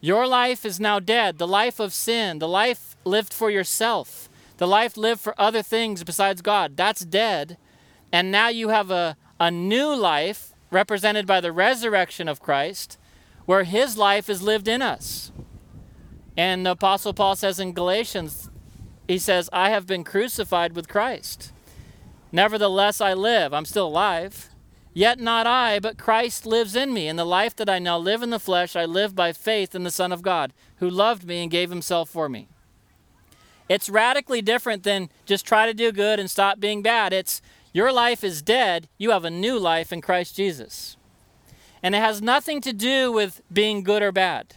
Your 0.00 0.26
life 0.26 0.66
is 0.66 0.78
now 0.78 1.00
dead. 1.00 1.38
The 1.38 1.46
life 1.46 1.80
of 1.80 1.94
sin, 1.94 2.40
the 2.40 2.48
life 2.48 2.94
lived 3.04 3.32
for 3.32 3.50
yourself, 3.50 4.28
the 4.58 4.66
life 4.66 4.98
lived 4.98 5.20
for 5.20 5.34
other 5.40 5.62
things 5.62 6.04
besides 6.04 6.42
God, 6.42 6.76
that's 6.76 7.04
dead. 7.04 7.56
And 8.12 8.30
now 8.30 8.48
you 8.48 8.68
have 8.68 8.90
a, 8.90 9.16
a 9.40 9.50
new 9.50 9.94
life 9.94 10.52
represented 10.70 11.26
by 11.26 11.40
the 11.40 11.52
resurrection 11.52 12.28
of 12.28 12.40
Christ, 12.40 12.98
where 13.46 13.64
his 13.64 13.96
life 13.96 14.28
is 14.28 14.42
lived 14.42 14.68
in 14.68 14.82
us. 14.82 15.32
And 16.36 16.66
the 16.66 16.72
Apostle 16.72 17.14
Paul 17.14 17.36
says 17.36 17.60
in 17.60 17.72
Galatians, 17.72 18.50
he 19.06 19.18
says, 19.18 19.50
I 19.52 19.70
have 19.70 19.86
been 19.86 20.04
crucified 20.04 20.74
with 20.74 20.88
Christ. 20.88 21.52
Nevertheless, 22.32 23.00
I 23.00 23.14
live. 23.14 23.52
I'm 23.52 23.66
still 23.66 23.86
alive. 23.86 24.50
Yet 24.92 25.18
not 25.18 25.46
I, 25.46 25.78
but 25.78 25.98
Christ 25.98 26.46
lives 26.46 26.74
in 26.74 26.92
me. 26.92 27.06
And 27.08 27.18
the 27.18 27.24
life 27.24 27.54
that 27.56 27.68
I 27.68 27.78
now 27.78 27.98
live 27.98 28.22
in 28.22 28.30
the 28.30 28.38
flesh, 28.38 28.74
I 28.76 28.84
live 28.84 29.14
by 29.14 29.32
faith 29.32 29.74
in 29.74 29.84
the 29.84 29.90
Son 29.90 30.12
of 30.12 30.22
God, 30.22 30.52
who 30.76 30.88
loved 30.88 31.24
me 31.24 31.42
and 31.42 31.50
gave 31.50 31.70
himself 31.70 32.08
for 32.08 32.28
me. 32.28 32.48
It's 33.68 33.88
radically 33.88 34.42
different 34.42 34.82
than 34.82 35.10
just 35.26 35.46
try 35.46 35.66
to 35.66 35.74
do 35.74 35.90
good 35.90 36.20
and 36.20 36.30
stop 36.30 36.60
being 36.60 36.82
bad. 36.82 37.12
It's 37.12 37.40
your 37.72 37.92
life 37.92 38.22
is 38.22 38.42
dead, 38.42 38.88
you 38.98 39.10
have 39.10 39.24
a 39.24 39.30
new 39.30 39.58
life 39.58 39.92
in 39.92 40.00
Christ 40.00 40.36
Jesus. 40.36 40.96
And 41.84 41.94
it 41.94 41.98
has 41.98 42.22
nothing 42.22 42.62
to 42.62 42.72
do 42.72 43.12
with 43.12 43.42
being 43.52 43.82
good 43.82 44.02
or 44.02 44.10
bad. 44.10 44.54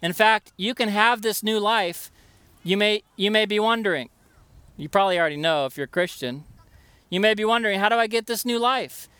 In 0.00 0.14
fact, 0.14 0.50
you 0.56 0.74
can 0.74 0.88
have 0.88 1.20
this 1.20 1.42
new 1.42 1.60
life. 1.60 2.10
You 2.64 2.78
may 2.78 3.02
you 3.16 3.30
may 3.30 3.44
be 3.44 3.60
wondering. 3.60 4.08
You 4.78 4.88
probably 4.88 5.18
already 5.18 5.36
know 5.36 5.66
if 5.66 5.76
you're 5.76 5.84
a 5.84 5.88
Christian. 5.88 6.44
You 7.10 7.20
may 7.20 7.34
be 7.34 7.44
wondering, 7.44 7.80
how 7.80 7.90
do 7.90 7.96
I 7.96 8.06
get 8.06 8.26
this 8.26 8.46
new 8.46 8.58
life? 8.58 9.10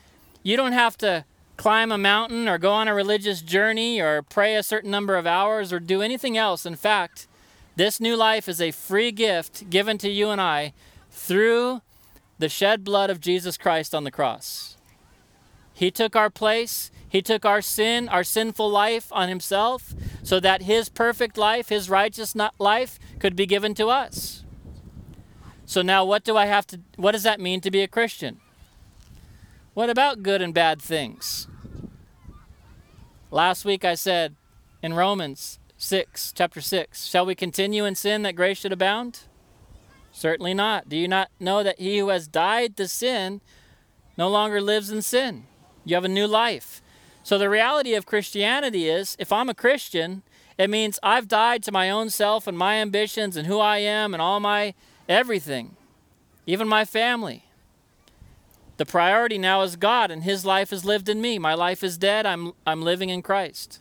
You 0.41 0.57
don't 0.57 0.71
have 0.71 0.97
to 0.97 1.25
climb 1.55 1.91
a 1.91 1.99
mountain 1.99 2.47
or 2.47 2.57
go 2.57 2.71
on 2.71 2.87
a 2.87 2.95
religious 2.95 3.43
journey 3.43 4.01
or 4.01 4.23
pray 4.23 4.55
a 4.55 4.63
certain 4.63 4.89
number 4.89 5.17
of 5.17 5.27
hours 5.27 5.71
or 5.71 5.79
do 5.79 6.01
anything 6.01 6.35
else. 6.35 6.65
In 6.65 6.75
fact, 6.75 7.27
this 7.75 7.99
new 7.99 8.15
life 8.15 8.49
is 8.49 8.59
a 8.59 8.71
free 8.71 9.11
gift 9.11 9.69
given 9.69 9.99
to 9.99 10.09
you 10.09 10.29
and 10.29 10.41
I 10.41 10.73
through 11.11 11.81
the 12.39 12.49
shed 12.49 12.83
blood 12.83 13.11
of 13.11 13.21
Jesus 13.21 13.55
Christ 13.55 13.93
on 13.93 14.03
the 14.03 14.11
cross. 14.11 14.76
He 15.77 15.91
took 15.91 16.15
our 16.15 16.31
place, 16.31 16.89
He 17.07 17.21
took 17.21 17.45
our 17.45 17.61
sin, 17.61 18.09
our 18.09 18.23
sinful 18.23 18.67
life 18.67 19.09
on 19.11 19.29
Himself, 19.29 19.93
so 20.23 20.39
that 20.39 20.63
His 20.63 20.89
perfect 20.89 21.37
life, 21.37 21.69
His 21.69 21.87
righteous 21.87 22.35
life, 22.57 22.97
could 23.19 23.35
be 23.35 23.45
given 23.45 23.75
to 23.75 23.89
us. 23.89 24.43
So 25.67 25.83
now, 25.83 26.03
what 26.03 26.23
do 26.23 26.35
I 26.35 26.47
have 26.47 26.65
to, 26.67 26.79
what 26.95 27.11
does 27.11 27.21
that 27.21 27.39
mean 27.39 27.61
to 27.61 27.69
be 27.69 27.83
a 27.83 27.87
Christian? 27.87 28.39
What 29.75 29.91
about 29.91 30.23
good 30.23 30.41
and 30.41 30.51
bad 30.51 30.81
things? 30.81 31.47
Last 33.29 33.63
week 33.63 33.85
I 33.85 33.93
said 33.93 34.35
in 34.81 34.95
Romans 34.95 35.59
6, 35.77 36.33
chapter 36.35 36.59
6, 36.59 37.05
shall 37.05 37.23
we 37.23 37.35
continue 37.35 37.85
in 37.85 37.93
sin 37.93 38.23
that 38.23 38.35
grace 38.35 38.57
should 38.57 38.73
abound? 38.73 39.19
Certainly 40.11 40.55
not. 40.55 40.89
Do 40.89 40.97
you 40.97 41.07
not 41.07 41.29
know 41.39 41.61
that 41.61 41.79
he 41.79 41.99
who 41.99 42.09
has 42.09 42.27
died 42.27 42.75
to 42.77 42.87
sin 42.87 43.41
no 44.17 44.27
longer 44.27 44.59
lives 44.59 44.89
in 44.89 45.03
sin? 45.03 45.45
You 45.87 45.95
have 45.95 46.05
a 46.05 46.09
new 46.09 46.27
life. 46.27 46.81
So 47.23 47.37
the 47.37 47.49
reality 47.49 47.93
of 47.93 48.05
Christianity 48.05 48.89
is 48.89 49.15
if 49.19 49.31
I'm 49.31 49.49
a 49.49 49.53
Christian, 49.53 50.21
it 50.57 50.69
means 50.69 50.99
I've 51.01 51.27
died 51.27 51.63
to 51.63 51.71
my 51.71 51.89
own 51.89 52.09
self 52.09 52.45
and 52.45 52.57
my 52.57 52.75
ambitions 52.75 53.37
and 53.37 53.47
who 53.47 53.59
I 53.59 53.77
am 53.77 54.13
and 54.13 54.21
all 54.21 54.39
my 54.39 54.73
everything, 55.07 55.77
even 56.45 56.67
my 56.67 56.83
family. 56.83 57.45
The 58.75 58.85
priority 58.85 59.37
now 59.37 59.61
is 59.61 59.75
God, 59.75 60.11
and 60.11 60.23
His 60.23 60.45
life 60.45 60.71
is 60.71 60.85
lived 60.85 61.09
in 61.09 61.21
me. 61.21 61.39
My 61.39 61.53
life 61.53 61.83
is 61.83 61.97
dead. 61.97 62.25
I'm, 62.25 62.53
I'm 62.65 62.81
living 62.81 63.09
in 63.09 63.21
Christ. 63.21 63.79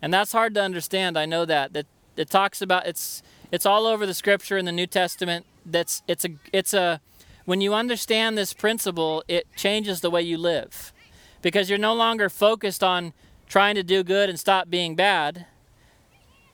And 0.00 0.14
that's 0.14 0.32
hard 0.32 0.54
to 0.54 0.62
understand. 0.62 1.18
I 1.18 1.26
know 1.26 1.44
that. 1.44 1.72
That 1.72 1.86
it 2.16 2.30
talks 2.30 2.62
about 2.62 2.86
it's 2.86 3.22
it's 3.50 3.66
all 3.66 3.86
over 3.86 4.06
the 4.06 4.14
scripture 4.14 4.58
in 4.58 4.64
the 4.64 4.72
New 4.72 4.86
Testament. 4.86 5.44
That's 5.66 6.02
it's 6.08 6.24
a 6.24 6.30
it's 6.52 6.72
a 6.72 7.00
when 7.44 7.60
you 7.60 7.74
understand 7.74 8.38
this 8.38 8.52
principle, 8.52 9.24
it 9.28 9.46
changes 9.56 10.00
the 10.00 10.10
way 10.10 10.22
you 10.22 10.38
live. 10.38 10.92
Because 11.42 11.68
you're 11.68 11.78
no 11.78 11.94
longer 11.94 12.28
focused 12.28 12.82
on 12.82 13.12
trying 13.48 13.74
to 13.74 13.82
do 13.82 14.02
good 14.02 14.30
and 14.30 14.40
stop 14.40 14.70
being 14.70 14.96
bad. 14.96 15.46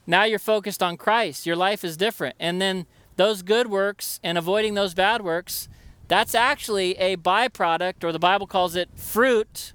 Now 0.06 0.24
you're 0.24 0.38
focused 0.38 0.82
on 0.82 0.96
Christ. 0.96 1.46
Your 1.46 1.56
life 1.56 1.84
is 1.84 1.96
different. 1.96 2.34
And 2.40 2.60
then 2.60 2.86
those 3.16 3.42
good 3.42 3.68
works 3.68 4.18
and 4.24 4.36
avoiding 4.36 4.74
those 4.74 4.94
bad 4.94 5.22
works 5.22 5.68
that's 6.08 6.34
actually 6.34 6.96
a 6.96 7.16
byproduct, 7.18 8.02
or 8.02 8.12
the 8.12 8.18
Bible 8.18 8.46
calls 8.46 8.74
it 8.74 8.88
fruit, 8.96 9.74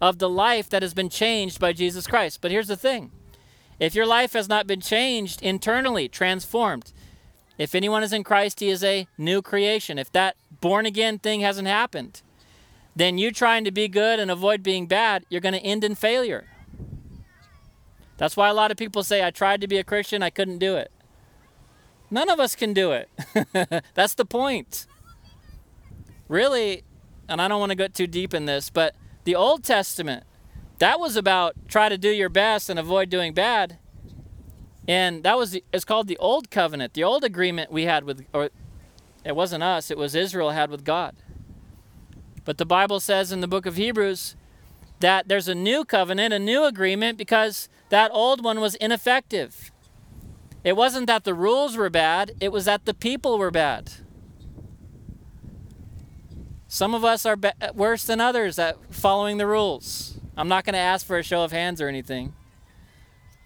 of 0.00 0.18
the 0.18 0.28
life 0.28 0.68
that 0.70 0.82
has 0.82 0.94
been 0.94 1.08
changed 1.08 1.58
by 1.58 1.72
Jesus 1.72 2.06
Christ. 2.06 2.40
But 2.40 2.50
here's 2.50 2.68
the 2.68 2.76
thing 2.76 3.10
if 3.78 3.94
your 3.94 4.06
life 4.06 4.32
has 4.32 4.48
not 4.48 4.66
been 4.66 4.80
changed 4.80 5.42
internally, 5.42 6.08
transformed, 6.08 6.92
if 7.56 7.74
anyone 7.74 8.02
is 8.02 8.12
in 8.12 8.24
Christ, 8.24 8.60
he 8.60 8.68
is 8.68 8.84
a 8.84 9.06
new 9.16 9.40
creation. 9.40 9.98
If 9.98 10.12
that 10.12 10.36
born 10.60 10.86
again 10.86 11.18
thing 11.18 11.40
hasn't 11.40 11.68
happened, 11.68 12.22
then 12.98 13.18
you 13.18 13.30
trying 13.30 13.64
to 13.64 13.70
be 13.70 13.88
good 13.88 14.18
and 14.20 14.30
avoid 14.30 14.62
being 14.62 14.86
bad, 14.86 15.24
you're 15.28 15.40
going 15.40 15.54
to 15.54 15.60
end 15.60 15.84
in 15.84 15.94
failure. 15.94 16.46
That's 18.16 18.36
why 18.36 18.48
a 18.48 18.54
lot 18.54 18.70
of 18.70 18.76
people 18.76 19.02
say, 19.02 19.24
I 19.24 19.30
tried 19.30 19.60
to 19.60 19.68
be 19.68 19.78
a 19.78 19.84
Christian, 19.84 20.22
I 20.22 20.30
couldn't 20.30 20.58
do 20.58 20.76
it. 20.76 20.90
None 22.10 22.28
of 22.28 22.40
us 22.40 22.56
can 22.56 22.72
do 22.72 22.92
it. 22.92 23.08
That's 23.94 24.14
the 24.14 24.24
point 24.24 24.86
really, 26.28 26.84
and 27.28 27.40
I 27.40 27.48
don't 27.48 27.58
want 27.58 27.70
to 27.70 27.76
go 27.76 27.88
too 27.88 28.06
deep 28.06 28.34
in 28.34 28.46
this, 28.46 28.70
but 28.70 28.94
the 29.24 29.34
Old 29.34 29.64
Testament, 29.64 30.24
that 30.78 31.00
was 31.00 31.16
about 31.16 31.54
try 31.66 31.88
to 31.88 31.98
do 31.98 32.10
your 32.10 32.28
best 32.28 32.70
and 32.70 32.78
avoid 32.78 33.10
doing 33.10 33.34
bad. 33.34 33.78
And 34.86 35.22
that 35.24 35.36
was 35.36 35.50
the, 35.52 35.64
it's 35.72 35.84
called 35.84 36.08
the 36.08 36.16
Old 36.18 36.50
Covenant, 36.50 36.94
the 36.94 37.04
old 37.04 37.24
agreement 37.24 37.70
we 37.70 37.84
had 37.84 38.04
with, 38.04 38.24
or 38.32 38.50
it 39.24 39.34
wasn't 39.34 39.62
us, 39.62 39.90
it 39.90 39.98
was 39.98 40.14
Israel 40.14 40.50
had 40.50 40.70
with 40.70 40.84
God. 40.84 41.16
But 42.48 42.56
the 42.56 42.64
Bible 42.64 42.98
says 42.98 43.30
in 43.30 43.42
the 43.42 43.46
book 43.46 43.66
of 43.66 43.76
Hebrews 43.76 44.34
that 45.00 45.28
there's 45.28 45.48
a 45.48 45.54
new 45.54 45.84
covenant, 45.84 46.32
a 46.32 46.38
new 46.38 46.64
agreement, 46.64 47.18
because 47.18 47.68
that 47.90 48.10
old 48.10 48.42
one 48.42 48.58
was 48.58 48.74
ineffective. 48.76 49.70
It 50.64 50.74
wasn't 50.74 51.08
that 51.08 51.24
the 51.24 51.34
rules 51.34 51.76
were 51.76 51.90
bad, 51.90 52.32
it 52.40 52.50
was 52.50 52.64
that 52.64 52.86
the 52.86 52.94
people 52.94 53.36
were 53.36 53.50
bad. 53.50 53.92
Some 56.68 56.94
of 56.94 57.04
us 57.04 57.26
are 57.26 57.36
be- 57.36 57.50
worse 57.74 58.04
than 58.04 58.18
others 58.18 58.58
at 58.58 58.78
following 58.94 59.36
the 59.36 59.46
rules. 59.46 60.18
I'm 60.34 60.48
not 60.48 60.64
going 60.64 60.72
to 60.72 60.78
ask 60.78 61.04
for 61.04 61.18
a 61.18 61.22
show 61.22 61.44
of 61.44 61.52
hands 61.52 61.82
or 61.82 61.88
anything. 61.88 62.32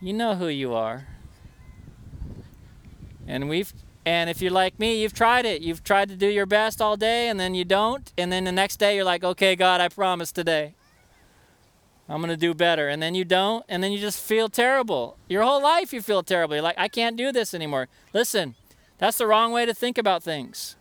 You 0.01 0.13
know 0.13 0.37
who 0.37 0.47
you 0.47 0.75
are. 0.75 1.09
And 3.27 3.49
we've 3.49 3.73
and 4.05 4.29
if 4.29 4.43
you're 4.43 4.51
like 4.51 4.79
me, 4.79 5.01
you've 5.01 5.15
tried 5.15 5.47
it. 5.47 5.63
You've 5.63 5.85
tried 5.85 6.09
to 6.09 6.17
do 6.17 6.27
your 6.27 6.47
best 6.47 6.83
all 6.83 6.97
day 6.97 7.29
and 7.29 7.39
then 7.39 7.55
you 7.55 7.65
don't, 7.65 8.13
and 8.19 8.33
then 8.33 8.45
the 8.45 8.53
next 8.53 8.77
day 8.77 8.97
you're 8.97 9.05
like, 9.05 9.23
"Okay, 9.25 9.55
God, 9.57 9.81
I 9.81 9.89
promise 9.89 10.33
today. 10.33 10.75
I'm 12.09 12.21
going 12.21 12.31
to 12.31 12.37
do 12.37 12.53
better." 12.53 12.89
And 12.89 13.03
then 13.03 13.15
you 13.15 13.25
don't, 13.25 13.65
and 13.69 13.83
then 13.83 13.93
you 13.93 13.99
just 13.99 14.21
feel 14.21 14.49
terrible. 14.49 15.17
Your 15.29 15.43
whole 15.43 15.63
life 15.63 15.93
you 15.93 16.03
feel 16.03 16.23
terrible. 16.23 16.57
You're 16.57 16.63
like, 16.63 16.79
"I 16.79 16.89
can't 16.89 17.17
do 17.17 17.33
this 17.33 17.55
anymore." 17.55 17.89
Listen, 18.13 18.57
that's 18.99 19.19
the 19.19 19.27
wrong 19.27 19.53
way 19.53 19.67
to 19.67 19.75
think 19.75 19.99
about 19.99 20.23
things. 20.23 20.77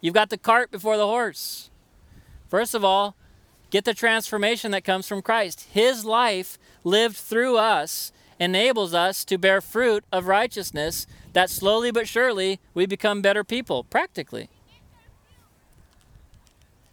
You've 0.00 0.14
got 0.14 0.30
the 0.30 0.38
cart 0.38 0.70
before 0.70 0.96
the 0.96 1.06
horse. 1.06 1.70
First 2.48 2.74
of 2.74 2.84
all, 2.84 3.16
get 3.70 3.84
the 3.84 3.94
transformation 3.94 4.70
that 4.70 4.84
comes 4.84 5.08
from 5.08 5.22
Christ. 5.22 5.66
His 5.72 6.04
life 6.04 6.58
lived 6.84 7.16
through 7.16 7.56
us 7.56 8.12
enables 8.38 8.94
us 8.94 9.24
to 9.24 9.38
bear 9.38 9.60
fruit 9.60 10.04
of 10.12 10.26
righteousness 10.26 11.06
that 11.32 11.50
slowly 11.50 11.90
but 11.90 12.08
surely 12.08 12.60
we 12.74 12.86
become 12.86 13.22
better 13.22 13.44
people, 13.44 13.84
practically. 13.84 14.48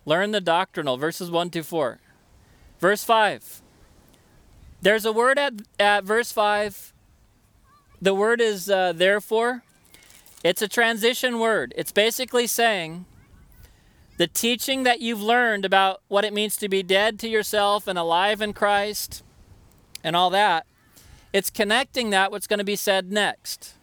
Learn 0.06 0.32
the 0.32 0.42
doctrinal, 0.42 0.98
verses 0.98 1.32
1 1.32 1.50
to 1.52 1.64
4. 1.64 2.00
Verse 2.80 3.04
5. 3.04 3.62
There's 4.82 5.06
a 5.06 5.14
word 5.14 5.40
at, 5.40 5.54
at 5.80 6.04
verse 6.04 6.32
5. 6.32 6.94
The 8.02 8.14
word 8.14 8.42
is 8.42 8.70
uh, 8.70 8.92
therefore. 8.92 9.64
It's 10.44 10.62
a 10.62 10.68
transition 10.68 11.40
word. 11.40 11.74
It's 11.78 11.94
basically 11.94 12.48
saying 12.48 13.06
the 14.18 14.28
teaching 14.28 14.84
that 14.84 15.00
you've 15.00 15.22
learned 15.22 15.64
about 15.64 16.02
what 16.10 16.26
it 16.26 16.34
means 16.34 16.58
to 16.58 16.68
be 16.68 16.84
dead 16.84 17.18
to 17.20 17.30
yourself 17.30 17.88
and 17.88 17.98
alive 17.98 18.42
in 18.42 18.52
Christ 18.52 19.24
and 20.04 20.18
all 20.18 20.30
that, 20.32 20.66
it's 21.34 21.50
connecting 21.50 22.12
that 22.12 22.32
what's 22.32 22.48
going 22.48 22.60
to 22.60 22.64
be 22.64 22.76
said 22.76 23.12
next. 23.12 23.74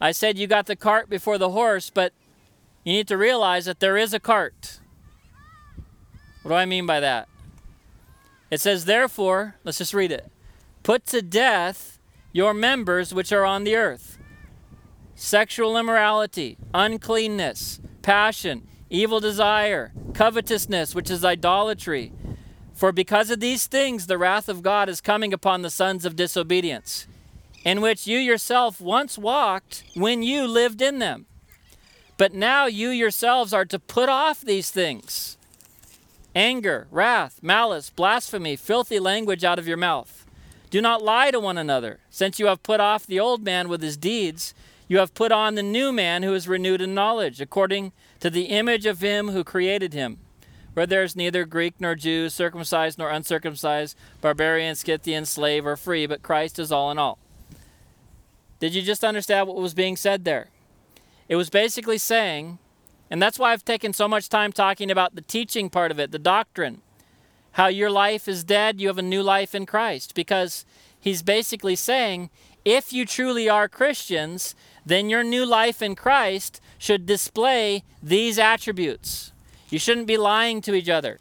I 0.00 0.12
said 0.12 0.38
you 0.38 0.46
got 0.46 0.66
the 0.66 0.76
cart 0.76 1.08
before 1.08 1.38
the 1.38 1.50
horse, 1.50 1.88
but 1.88 2.12
you 2.84 2.92
need 2.92 3.08
to 3.08 3.16
realize 3.16 3.64
that 3.64 3.80
there 3.80 3.96
is 3.96 4.12
a 4.12 4.20
cart. 4.20 4.80
What 6.42 6.50
do 6.50 6.54
I 6.54 6.66
mean 6.66 6.84
by 6.84 7.00
that? 7.00 7.26
It 8.50 8.60
says, 8.60 8.84
Therefore, 8.84 9.56
let's 9.64 9.78
just 9.78 9.94
read 9.94 10.12
it. 10.12 10.30
Put 10.82 11.06
to 11.06 11.22
death 11.22 11.98
your 12.32 12.52
members 12.52 13.14
which 13.14 13.32
are 13.32 13.44
on 13.44 13.64
the 13.64 13.74
earth 13.74 14.18
sexual 15.16 15.78
immorality, 15.78 16.58
uncleanness, 16.74 17.80
passion, 18.02 18.66
evil 18.90 19.20
desire, 19.20 19.92
covetousness, 20.12 20.94
which 20.94 21.08
is 21.08 21.24
idolatry. 21.24 22.12
For 22.74 22.90
because 22.90 23.30
of 23.30 23.40
these 23.40 23.66
things, 23.66 24.06
the 24.06 24.18
wrath 24.18 24.48
of 24.48 24.62
God 24.62 24.88
is 24.88 25.00
coming 25.00 25.32
upon 25.32 25.62
the 25.62 25.70
sons 25.70 26.04
of 26.04 26.16
disobedience, 26.16 27.06
in 27.64 27.80
which 27.80 28.06
you 28.06 28.18
yourself 28.18 28.80
once 28.80 29.16
walked 29.16 29.84
when 29.94 30.22
you 30.22 30.46
lived 30.46 30.82
in 30.82 30.98
them. 30.98 31.26
But 32.16 32.34
now 32.34 32.66
you 32.66 32.90
yourselves 32.90 33.52
are 33.52 33.64
to 33.64 33.78
put 33.78 34.08
off 34.08 34.40
these 34.40 34.70
things 34.70 35.36
anger, 36.34 36.88
wrath, 36.90 37.38
malice, 37.42 37.90
blasphemy, 37.90 38.56
filthy 38.56 38.98
language 38.98 39.44
out 39.44 39.58
of 39.58 39.68
your 39.68 39.76
mouth. 39.76 40.26
Do 40.68 40.80
not 40.80 41.02
lie 41.02 41.30
to 41.30 41.38
one 41.38 41.56
another, 41.56 42.00
since 42.10 42.40
you 42.40 42.46
have 42.46 42.64
put 42.64 42.80
off 42.80 43.06
the 43.06 43.20
old 43.20 43.44
man 43.44 43.68
with 43.68 43.82
his 43.82 43.96
deeds. 43.96 44.52
You 44.88 44.98
have 44.98 45.14
put 45.14 45.30
on 45.30 45.54
the 45.54 45.62
new 45.62 45.92
man 45.92 46.24
who 46.24 46.34
is 46.34 46.48
renewed 46.48 46.80
in 46.80 46.92
knowledge, 46.92 47.40
according 47.40 47.92
to 48.18 48.28
the 48.28 48.46
image 48.46 48.84
of 48.84 49.00
him 49.00 49.28
who 49.28 49.44
created 49.44 49.94
him. 49.94 50.18
Where 50.74 50.86
there 50.86 51.02
is 51.04 51.16
neither 51.16 51.44
Greek 51.44 51.74
nor 51.78 51.94
Jew, 51.94 52.28
circumcised 52.28 52.98
nor 52.98 53.08
uncircumcised, 53.10 53.96
barbarian, 54.20 54.74
Scythian, 54.74 55.24
slave, 55.24 55.64
or 55.64 55.76
free, 55.76 56.06
but 56.06 56.22
Christ 56.22 56.58
is 56.58 56.72
all 56.72 56.90
in 56.90 56.98
all. 56.98 57.18
Did 58.58 58.74
you 58.74 58.82
just 58.82 59.04
understand 59.04 59.46
what 59.46 59.56
was 59.56 59.74
being 59.74 59.96
said 59.96 60.24
there? 60.24 60.48
It 61.28 61.36
was 61.36 61.48
basically 61.48 61.98
saying, 61.98 62.58
and 63.10 63.22
that's 63.22 63.38
why 63.38 63.52
I've 63.52 63.64
taken 63.64 63.92
so 63.92 64.08
much 64.08 64.28
time 64.28 64.52
talking 64.52 64.90
about 64.90 65.14
the 65.14 65.20
teaching 65.20 65.70
part 65.70 65.90
of 65.90 66.00
it, 66.00 66.10
the 66.10 66.18
doctrine, 66.18 66.82
how 67.52 67.68
your 67.68 67.90
life 67.90 68.26
is 68.26 68.42
dead, 68.42 68.80
you 68.80 68.88
have 68.88 68.98
a 68.98 69.02
new 69.02 69.22
life 69.22 69.54
in 69.54 69.66
Christ, 69.66 70.14
because 70.14 70.64
he's 70.98 71.22
basically 71.22 71.76
saying, 71.76 72.30
if 72.64 72.92
you 72.92 73.06
truly 73.06 73.48
are 73.48 73.68
Christians, 73.68 74.56
then 74.84 75.08
your 75.08 75.22
new 75.22 75.46
life 75.46 75.82
in 75.82 75.94
Christ 75.94 76.60
should 76.78 77.06
display 77.06 77.84
these 78.02 78.38
attributes. 78.38 79.33
You 79.70 79.78
shouldn't 79.78 80.06
be 80.06 80.16
lying 80.16 80.60
to 80.62 80.74
each 80.74 80.88
other. 80.88 81.18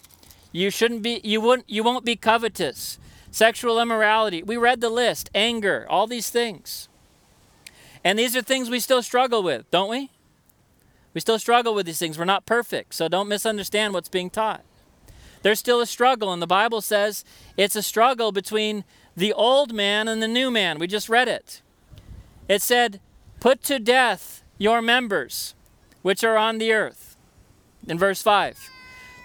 You 0.51 0.69
shouldn't 0.69 1.01
be 1.01 1.21
you 1.23 1.41
won't 1.41 1.63
you 1.67 1.83
won't 1.83 2.05
be 2.05 2.15
covetous. 2.15 3.00
Sexual 3.31 3.79
immorality. 3.79 4.43
We 4.43 4.57
read 4.57 4.79
the 4.79 4.89
list, 4.89 5.29
anger, 5.33 5.88
all 5.89 6.05
these 6.05 6.29
things. 6.29 6.88
And 8.03 8.19
these 8.19 8.35
are 8.35 8.41
things 8.41 8.69
we 8.69 8.79
still 8.79 9.01
struggle 9.01 9.41
with, 9.41 9.69
don't 9.71 9.89
we? 9.89 10.12
We 11.13 11.21
still 11.21 11.39
struggle 11.39 11.73
with 11.73 11.85
these 11.85 12.00
things. 12.00 12.17
We're 12.17 12.25
not 12.25 12.45
perfect, 12.45 12.93
so 12.93 13.07
don't 13.07 13.27
misunderstand 13.27 13.93
what's 13.93 14.09
being 14.09 14.29
taught. 14.29 14.63
There's 15.41 15.59
still 15.59 15.81
a 15.81 15.85
struggle, 15.85 16.31
and 16.31 16.41
the 16.41 16.47
Bible 16.47 16.81
says 16.81 17.25
it's 17.57 17.75
a 17.75 17.83
struggle 17.83 18.31
between 18.31 18.83
the 19.15 19.33
old 19.33 19.73
man 19.73 20.07
and 20.07 20.21
the 20.21 20.27
new 20.27 20.50
man. 20.50 20.79
We 20.79 20.88
just 20.88 21.09
read 21.09 21.27
it. 21.27 21.62
It 22.47 22.62
said, 22.62 23.00
Put 23.39 23.62
to 23.63 23.79
death 23.79 24.43
your 24.57 24.81
members 24.81 25.53
which 26.01 26.23
are 26.23 26.38
on 26.38 26.57
the 26.57 26.71
earth, 26.71 27.02
in 27.87 27.97
verse 27.97 28.21
5. 28.21 28.69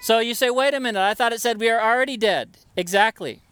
So 0.01 0.19
you 0.19 0.35
say, 0.35 0.51
Wait 0.51 0.75
a 0.75 0.81
minute, 0.81 1.01
I 1.01 1.15
thought 1.15 1.33
it 1.33 1.41
said 1.41 1.61
we 1.61 1.71
are 1.71 1.81
already 1.81 2.17
dead. 2.17 2.59
Exactly. 2.77 3.43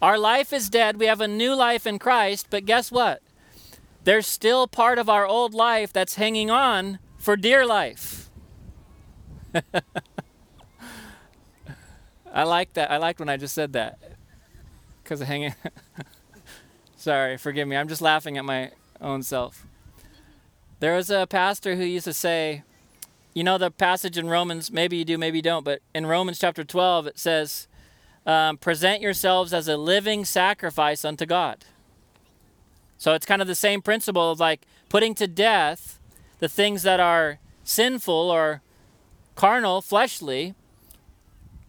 Our 0.00 0.18
life 0.18 0.52
is 0.52 0.68
dead. 0.68 0.98
We 0.98 1.06
have 1.06 1.20
a 1.20 1.28
new 1.28 1.54
life 1.54 1.86
in 1.86 1.98
Christ, 1.98 2.48
but 2.50 2.64
guess 2.64 2.90
what? 2.90 3.22
There's 4.04 4.26
still 4.26 4.66
part 4.66 4.98
of 4.98 5.08
our 5.08 5.26
old 5.26 5.54
life 5.54 5.92
that's 5.92 6.16
hanging 6.16 6.50
on 6.50 6.98
for 7.18 7.36
dear 7.36 7.64
life. 7.64 8.30
I 12.32 12.42
like 12.44 12.72
that. 12.72 12.90
I 12.90 12.96
liked 12.96 13.20
when 13.20 13.28
I 13.28 13.36
just 13.36 13.54
said 13.54 13.74
that 13.74 13.98
because 15.04 15.20
of 15.20 15.28
hanging. 15.28 15.54
Sorry, 16.96 17.36
forgive 17.36 17.68
me. 17.68 17.76
I'm 17.76 17.88
just 17.88 18.02
laughing 18.02 18.38
at 18.38 18.44
my 18.44 18.70
own 19.00 19.22
self. 19.22 19.66
There 20.80 20.96
was 20.96 21.10
a 21.10 21.26
pastor 21.28 21.76
who 21.76 21.84
used 21.84 22.06
to 22.06 22.12
say, 22.12 22.64
you 23.34 23.44
know, 23.44 23.58
the 23.58 23.70
passage 23.70 24.18
in 24.18 24.28
Romans, 24.28 24.70
maybe 24.70 24.96
you 24.96 25.04
do, 25.04 25.18
maybe 25.18 25.38
you 25.38 25.42
don't, 25.42 25.64
but 25.64 25.80
in 25.94 26.06
Romans 26.06 26.38
chapter 26.38 26.64
12, 26.64 27.06
it 27.06 27.18
says, 27.18 27.66
um, 28.26 28.56
present 28.58 29.00
yourselves 29.00 29.52
as 29.52 29.68
a 29.68 29.76
living 29.76 30.24
sacrifice 30.24 31.04
unto 31.04 31.26
God. 31.26 31.64
So 32.98 33.14
it's 33.14 33.26
kind 33.26 33.42
of 33.42 33.48
the 33.48 33.54
same 33.54 33.82
principle 33.82 34.30
of 34.30 34.38
like 34.38 34.62
putting 34.88 35.14
to 35.16 35.26
death 35.26 35.98
the 36.38 36.48
things 36.48 36.82
that 36.82 37.00
are 37.00 37.38
sinful 37.64 38.30
or 38.30 38.62
carnal, 39.34 39.80
fleshly, 39.80 40.54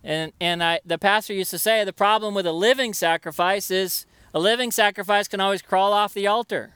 and 0.03 0.33
and 0.39 0.63
I 0.63 0.79
the 0.85 0.97
pastor 0.97 1.33
used 1.33 1.51
to 1.51 1.57
say 1.57 1.83
the 1.83 1.93
problem 1.93 2.33
with 2.33 2.45
a 2.45 2.51
living 2.51 2.93
sacrifice 2.93 3.71
is 3.71 4.05
a 4.33 4.39
living 4.39 4.69
sacrifice 4.69 5.27
can 5.27 5.39
always 5.39 5.61
crawl 5.61 5.93
off 5.93 6.13
the 6.13 6.27
altar. 6.27 6.73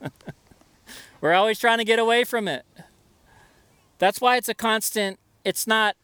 We're 1.20 1.34
always 1.34 1.58
trying 1.58 1.78
to 1.78 1.84
get 1.84 1.98
away 1.98 2.24
from 2.24 2.48
it. 2.48 2.64
That's 3.98 4.20
why 4.20 4.36
it's 4.36 4.48
a 4.48 4.54
constant. 4.54 5.18
It's 5.44 5.66
not. 5.66 5.96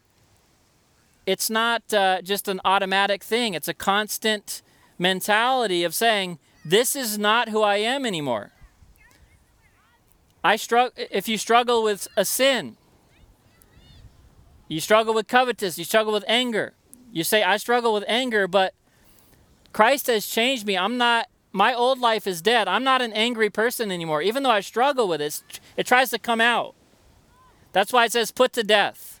It's 1.25 1.49
not 1.49 1.91
uh, 1.93 2.21
just 2.21 2.47
an 2.47 2.61
automatic 2.63 3.23
thing. 3.23 3.55
It's 3.55 3.67
a 3.67 3.73
constant 3.73 4.61
mentality 4.99 5.83
of 5.83 5.95
saying 5.95 6.37
this 6.63 6.95
is 6.95 7.17
not 7.17 7.49
who 7.49 7.61
I 7.61 7.77
am 7.77 8.05
anymore. 8.05 8.51
I 10.43 10.55
struggle. 10.55 10.93
If 11.09 11.27
you 11.27 11.37
struggle 11.37 11.83
with 11.83 12.07
a 12.15 12.25
sin, 12.25 12.77
you 14.67 14.79
struggle 14.79 15.13
with 15.13 15.27
covetous. 15.27 15.77
You 15.77 15.85
struggle 15.85 16.13
with 16.13 16.23
anger. 16.27 16.73
You 17.11 17.23
say, 17.23 17.43
I 17.43 17.57
struggle 17.57 17.93
with 17.93 18.03
anger, 18.07 18.47
but 18.47 18.73
Christ 19.73 20.07
has 20.07 20.27
changed 20.27 20.65
me. 20.65 20.77
I'm 20.77 20.97
not, 20.97 21.27
my 21.51 21.73
old 21.73 21.99
life 21.99 22.27
is 22.27 22.41
dead. 22.41 22.67
I'm 22.67 22.83
not 22.83 23.01
an 23.01 23.13
angry 23.13 23.49
person 23.49 23.91
anymore. 23.91 24.21
Even 24.21 24.43
though 24.43 24.51
I 24.51 24.59
struggle 24.59 25.07
with 25.07 25.21
it, 25.21 25.41
it 25.77 25.87
tries 25.87 26.09
to 26.11 26.19
come 26.19 26.41
out. 26.41 26.74
That's 27.75 27.91
why 27.91 28.05
it 28.05 28.13
says, 28.13 28.31
put 28.31 28.53
to 28.53 28.63
death. 28.63 29.19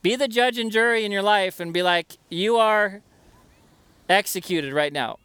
Be 0.00 0.16
the 0.16 0.28
judge 0.28 0.56
and 0.56 0.72
jury 0.72 1.04
in 1.04 1.12
your 1.12 1.20
life 1.20 1.60
and 1.60 1.70
be 1.70 1.82
like, 1.82 2.16
you 2.30 2.56
are 2.56 3.02
executed 4.08 4.72
right 4.72 4.94
now. 4.94 5.18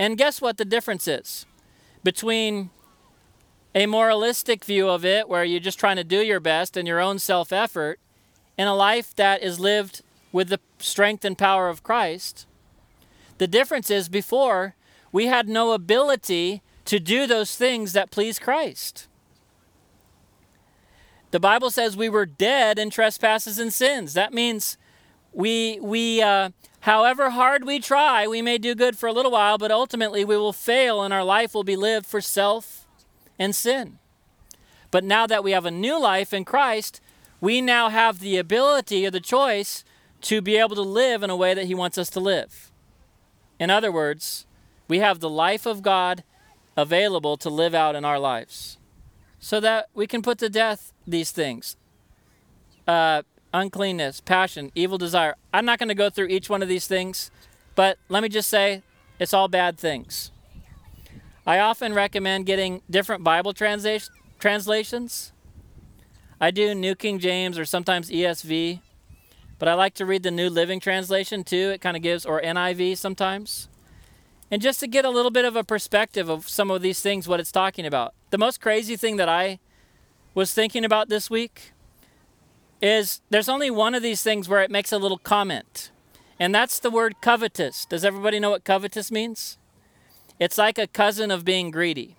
And 0.00 0.18
guess 0.18 0.40
what 0.40 0.56
the 0.56 0.64
difference 0.64 1.06
is 1.06 1.46
between 2.02 2.70
a 3.72 3.86
moralistic 3.86 4.64
view 4.64 4.88
of 4.88 5.04
it, 5.04 5.28
where 5.28 5.44
you're 5.44 5.60
just 5.60 5.78
trying 5.78 5.94
to 5.94 6.02
do 6.02 6.18
your 6.18 6.40
best 6.40 6.76
and 6.76 6.88
your 6.88 6.98
own 6.98 7.20
self 7.20 7.52
effort, 7.52 8.00
and 8.58 8.68
a 8.68 8.74
life 8.74 9.14
that 9.14 9.44
is 9.44 9.60
lived 9.60 10.02
with 10.32 10.48
the 10.48 10.58
strength 10.80 11.24
and 11.24 11.38
power 11.38 11.68
of 11.68 11.84
Christ. 11.84 12.48
The 13.38 13.46
difference 13.46 13.92
is 13.92 14.08
before, 14.08 14.74
we 15.12 15.26
had 15.26 15.48
no 15.48 15.70
ability 15.70 16.62
to 16.86 16.98
do 16.98 17.28
those 17.28 17.54
things 17.54 17.92
that 17.92 18.10
please 18.10 18.40
Christ. 18.40 19.06
The 21.34 21.40
Bible 21.40 21.72
says 21.72 21.96
we 21.96 22.08
were 22.08 22.26
dead 22.26 22.78
in 22.78 22.90
trespasses 22.90 23.58
and 23.58 23.72
sins. 23.72 24.14
That 24.14 24.32
means 24.32 24.78
we, 25.32 25.80
we 25.80 26.22
uh, 26.22 26.50
however 26.82 27.30
hard 27.30 27.64
we 27.64 27.80
try, 27.80 28.28
we 28.28 28.40
may 28.40 28.56
do 28.56 28.76
good 28.76 28.96
for 28.96 29.08
a 29.08 29.12
little 29.12 29.32
while, 29.32 29.58
but 29.58 29.72
ultimately 29.72 30.24
we 30.24 30.36
will 30.36 30.52
fail 30.52 31.02
and 31.02 31.12
our 31.12 31.24
life 31.24 31.52
will 31.52 31.64
be 31.64 31.74
lived 31.74 32.06
for 32.06 32.20
self 32.20 32.86
and 33.36 33.52
sin. 33.52 33.98
But 34.92 35.02
now 35.02 35.26
that 35.26 35.42
we 35.42 35.50
have 35.50 35.66
a 35.66 35.72
new 35.72 36.00
life 36.00 36.32
in 36.32 36.44
Christ, 36.44 37.00
we 37.40 37.60
now 37.60 37.88
have 37.88 38.20
the 38.20 38.36
ability 38.36 39.04
or 39.04 39.10
the 39.10 39.18
choice 39.18 39.82
to 40.20 40.40
be 40.40 40.56
able 40.56 40.76
to 40.76 40.82
live 40.82 41.24
in 41.24 41.30
a 41.30 41.36
way 41.36 41.52
that 41.52 41.66
He 41.66 41.74
wants 41.74 41.98
us 41.98 42.10
to 42.10 42.20
live. 42.20 42.70
In 43.58 43.70
other 43.70 43.90
words, 43.90 44.46
we 44.86 45.00
have 45.00 45.18
the 45.18 45.28
life 45.28 45.66
of 45.66 45.82
God 45.82 46.22
available 46.76 47.36
to 47.38 47.50
live 47.50 47.74
out 47.74 47.96
in 47.96 48.04
our 48.04 48.20
lives 48.20 48.78
so 49.44 49.60
that 49.60 49.90
we 49.92 50.06
can 50.06 50.22
put 50.22 50.38
to 50.38 50.48
death 50.48 50.94
these 51.06 51.30
things 51.30 51.76
uh, 52.88 53.20
uncleanness, 53.52 54.22
passion, 54.22 54.72
evil 54.74 54.96
desire. 54.96 55.34
I'm 55.52 55.66
not 55.66 55.78
going 55.78 55.90
to 55.90 55.94
go 55.94 56.08
through 56.08 56.28
each 56.28 56.48
one 56.48 56.62
of 56.62 56.68
these 56.68 56.86
things, 56.86 57.30
but 57.74 57.98
let 58.08 58.22
me 58.22 58.30
just 58.30 58.48
say 58.48 58.82
it's 59.18 59.34
all 59.34 59.48
bad 59.48 59.78
things. 59.78 60.30
I 61.46 61.58
often 61.58 61.92
recommend 61.92 62.46
getting 62.46 62.80
different 62.88 63.22
Bible 63.22 63.52
translation, 63.52 64.14
translations. 64.38 65.32
I 66.40 66.50
do 66.50 66.74
New 66.74 66.94
King 66.94 67.18
James 67.18 67.58
or 67.58 67.66
sometimes 67.66 68.10
ESV, 68.10 68.80
but 69.58 69.68
I 69.68 69.74
like 69.74 69.92
to 69.96 70.06
read 70.06 70.22
the 70.22 70.30
New 70.30 70.48
Living 70.48 70.80
Translation 70.80 71.44
too. 71.44 71.70
It 71.70 71.82
kind 71.82 71.98
of 71.98 72.02
gives, 72.02 72.24
or 72.24 72.40
NIV 72.40 72.96
sometimes. 72.96 73.68
And 74.54 74.62
just 74.62 74.78
to 74.78 74.86
get 74.86 75.04
a 75.04 75.10
little 75.10 75.32
bit 75.32 75.44
of 75.44 75.56
a 75.56 75.64
perspective 75.64 76.28
of 76.28 76.48
some 76.48 76.70
of 76.70 76.80
these 76.80 77.00
things, 77.00 77.26
what 77.26 77.40
it's 77.40 77.50
talking 77.50 77.84
about. 77.84 78.14
The 78.30 78.38
most 78.38 78.60
crazy 78.60 78.94
thing 78.94 79.16
that 79.16 79.28
I 79.28 79.58
was 80.32 80.54
thinking 80.54 80.84
about 80.84 81.08
this 81.08 81.28
week 81.28 81.72
is 82.80 83.20
there's 83.30 83.48
only 83.48 83.68
one 83.68 83.96
of 83.96 84.02
these 84.04 84.22
things 84.22 84.48
where 84.48 84.62
it 84.62 84.70
makes 84.70 84.92
a 84.92 84.98
little 84.98 85.18
comment, 85.18 85.90
and 86.38 86.54
that's 86.54 86.78
the 86.78 86.88
word 86.88 87.20
covetous. 87.20 87.84
Does 87.84 88.04
everybody 88.04 88.38
know 88.38 88.50
what 88.50 88.62
covetous 88.62 89.10
means? 89.10 89.58
It's 90.38 90.56
like 90.56 90.78
a 90.78 90.86
cousin 90.86 91.32
of 91.32 91.44
being 91.44 91.72
greedy. 91.72 92.14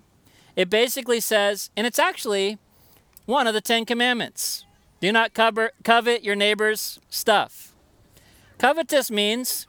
It 0.57 0.69
basically 0.69 1.21
says, 1.21 1.69
and 1.77 1.87
it's 1.87 1.99
actually 1.99 2.57
one 3.25 3.47
of 3.47 3.53
the 3.53 3.61
Ten 3.61 3.85
Commandments 3.85 4.65
do 4.99 5.09
not 5.13 5.33
covet 5.33 6.23
your 6.25 6.35
neighbor's 6.35 6.99
stuff. 7.09 7.73
Covetous 8.57 9.09
means 9.09 9.67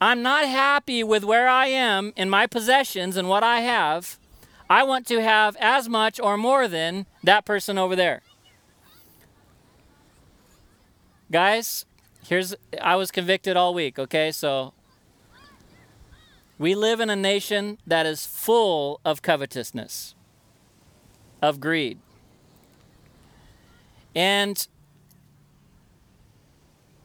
I'm 0.00 0.22
not 0.22 0.46
happy 0.46 1.04
with 1.04 1.24
where 1.24 1.48
I 1.48 1.66
am 1.66 2.12
in 2.16 2.30
my 2.30 2.46
possessions 2.46 3.16
and 3.16 3.28
what 3.28 3.42
I 3.42 3.60
have. 3.60 4.18
I 4.68 4.82
want 4.82 5.06
to 5.08 5.20
have 5.20 5.56
as 5.56 5.88
much 5.88 6.18
or 6.18 6.36
more 6.38 6.66
than 6.68 7.06
that 7.22 7.44
person 7.44 7.76
over 7.76 7.94
there. 7.94 8.22
Guys, 11.30 11.84
here's 12.26 12.54
I 12.80 12.96
was 12.96 13.10
convicted 13.10 13.56
all 13.56 13.74
week, 13.74 13.98
okay? 13.98 14.32
So 14.32 14.72
we 16.58 16.74
live 16.74 17.00
in 17.00 17.10
a 17.10 17.16
nation 17.16 17.78
that 17.86 18.06
is 18.06 18.24
full 18.24 19.00
of 19.04 19.22
covetousness, 19.22 20.14
of 21.42 21.60
greed. 21.60 21.98
And 24.14 24.66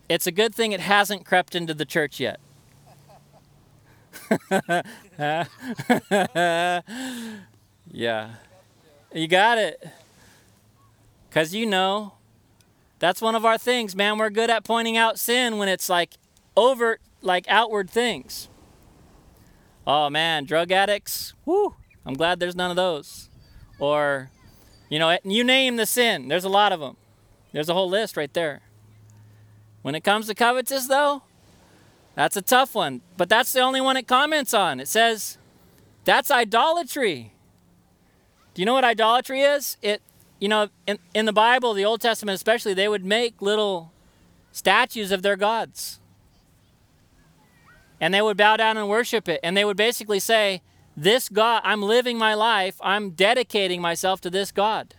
it's 0.08 0.27
a 0.27 0.31
good 0.31 0.55
thing 0.55 0.71
it 0.71 0.79
hasn't 0.79 1.25
crept 1.25 1.55
into 1.55 1.73
the 1.73 1.86
church 1.86 2.19
yet. 2.19 2.39
yeah. 7.91 8.36
You 9.13 9.28
got 9.28 9.58
it. 9.58 9.88
Because 11.30 11.54
you 11.54 11.65
know, 11.65 12.13
that's 12.99 13.21
one 13.21 13.36
of 13.36 13.45
our 13.45 13.58
things, 13.58 13.95
man. 13.95 14.17
We're 14.17 14.30
good 14.30 14.49
at 14.49 14.63
pointing 14.63 14.97
out 14.97 15.19
sin 15.19 15.58
when 15.58 15.67
it's 15.67 15.89
like 15.89 16.13
overt, 16.56 17.01
like 17.21 17.45
outward 17.47 17.89
things. 17.89 18.49
Oh 19.88 20.10
man, 20.10 20.45
drug 20.45 20.71
addicts. 20.71 21.34
Whoo! 21.45 21.75
I'm 22.06 22.13
glad 22.13 22.39
there's 22.39 22.56
none 22.56 22.69
of 22.69 22.78
those. 22.78 23.30
Or, 23.80 24.32
you 24.89 24.99
know, 24.99 25.17
you 25.23 25.43
name 25.43 25.75
the 25.75 25.86
sin. 25.86 26.28
There's 26.28 26.43
a 26.43 26.49
lot 26.49 26.71
of 26.71 26.80
them. 26.80 26.97
There's 27.51 27.69
a 27.69 27.73
whole 27.73 27.89
list 27.89 28.15
right 28.17 28.34
there. 28.34 28.62
When 29.82 29.95
it 29.95 30.04
comes 30.04 30.28
to 30.28 30.36
covetous, 30.36 30.88
though, 30.88 31.23
that's 32.15 32.38
a 32.38 32.41
tough 32.41 32.73
one. 32.73 33.01
But 33.17 33.30
that's 33.30 33.54
the 33.54 33.60
only 33.60 33.82
one 33.82 33.97
it 33.97 34.08
comments 34.08 34.54
on. 34.54 34.80
It 34.80 34.88
says, 34.88 35.38
that's 36.06 36.32
idolatry. 36.32 37.34
Do 38.54 38.62
you 38.62 38.65
know 38.65 38.73
what 38.73 38.86
idolatry 38.86 39.41
is? 39.41 39.78
It, 39.82 40.01
you 40.39 40.47
know, 40.47 40.69
in, 40.88 40.97
in 41.13 41.25
the 41.25 41.34
Bible, 41.34 41.73
the 41.73 41.86
Old 41.86 42.01
Testament 42.01 42.36
especially, 42.36 42.73
they 42.73 42.88
would 42.88 43.04
make 43.04 43.41
little 43.41 43.91
statues 44.51 45.12
of 45.12 45.21
their 45.21 45.36
gods. 45.36 45.99
And 47.99 48.13
they 48.13 48.21
would 48.21 48.38
bow 48.38 48.56
down 48.58 48.78
and 48.78 48.88
worship 48.88 49.28
it. 49.28 49.39
And 49.43 49.58
they 49.58 49.65
would 49.65 49.78
basically 49.78 50.19
say, 50.19 50.62
This 50.95 51.28
God, 51.28 51.62
I'm 51.65 51.82
living 51.82 52.17
my 52.17 52.34
life, 52.34 52.75
I'm 52.82 53.12
dedicating 53.12 53.82
myself 53.82 54.21
to 54.21 54.30
this 54.30 54.51
God. 54.51 54.95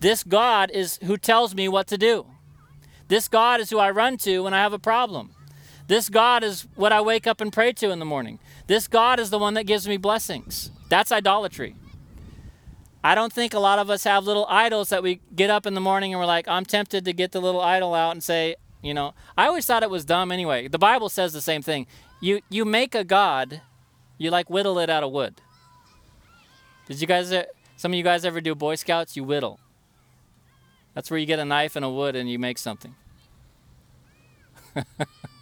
This 0.00 0.22
God 0.22 0.70
is 0.70 0.98
who 1.04 1.16
tells 1.16 1.54
me 1.54 1.68
what 1.68 1.86
to 1.88 1.96
do. 1.96 2.26
This 3.08 3.28
God 3.28 3.60
is 3.60 3.70
who 3.70 3.78
I 3.78 3.90
run 3.90 4.18
to 4.18 4.44
when 4.44 4.54
I 4.54 4.60
have 4.60 4.72
a 4.72 4.78
problem. 4.78 5.30
This 5.86 6.08
God 6.08 6.42
is 6.42 6.66
what 6.76 6.92
I 6.92 7.00
wake 7.00 7.26
up 7.26 7.40
and 7.40 7.52
pray 7.52 7.72
to 7.74 7.90
in 7.90 7.98
the 7.98 8.04
morning. 8.04 8.38
This 8.66 8.88
God 8.88 9.20
is 9.20 9.30
the 9.30 9.38
one 9.38 9.54
that 9.54 9.64
gives 9.64 9.86
me 9.86 9.96
blessings. 9.96 10.70
That's 10.88 11.12
idolatry. 11.12 11.74
I 13.02 13.14
don't 13.14 13.32
think 13.32 13.52
a 13.52 13.58
lot 13.58 13.78
of 13.78 13.90
us 13.90 14.04
have 14.04 14.24
little 14.24 14.46
idols 14.48 14.88
that 14.88 15.02
we 15.02 15.20
get 15.36 15.50
up 15.50 15.66
in 15.66 15.74
the 15.74 15.80
morning 15.80 16.14
and 16.14 16.20
we're 16.20 16.26
like, 16.26 16.48
I'm 16.48 16.64
tempted 16.64 17.04
to 17.04 17.12
get 17.12 17.32
the 17.32 17.40
little 17.40 17.60
idol 17.60 17.94
out 17.94 18.12
and 18.12 18.22
say, 18.22 18.56
you 18.82 18.94
know, 18.94 19.12
I 19.36 19.46
always 19.46 19.66
thought 19.66 19.82
it 19.82 19.90
was 19.90 20.06
dumb 20.06 20.32
anyway. 20.32 20.68
The 20.68 20.78
Bible 20.78 21.10
says 21.10 21.34
the 21.34 21.42
same 21.42 21.60
thing. 21.60 21.86
You 22.20 22.40
you 22.48 22.64
make 22.64 22.94
a 22.94 23.04
god, 23.04 23.60
you 24.16 24.30
like 24.30 24.48
whittle 24.48 24.78
it 24.78 24.88
out 24.88 25.02
of 25.02 25.12
wood. 25.12 25.42
Did 26.86 27.00
you 27.00 27.06
guys 27.06 27.32
some 27.76 27.92
of 27.92 27.96
you 27.98 28.04
guys 28.04 28.24
ever 28.24 28.40
do 28.40 28.54
Boy 28.54 28.76
Scouts? 28.76 29.16
You 29.16 29.24
whittle. 29.24 29.60
That's 30.94 31.10
where 31.10 31.18
you 31.18 31.26
get 31.26 31.38
a 31.38 31.44
knife 31.44 31.76
and 31.76 31.84
a 31.84 31.90
wood 31.90 32.16
and 32.16 32.30
you 32.30 32.38
make 32.38 32.56
something. 32.56 32.94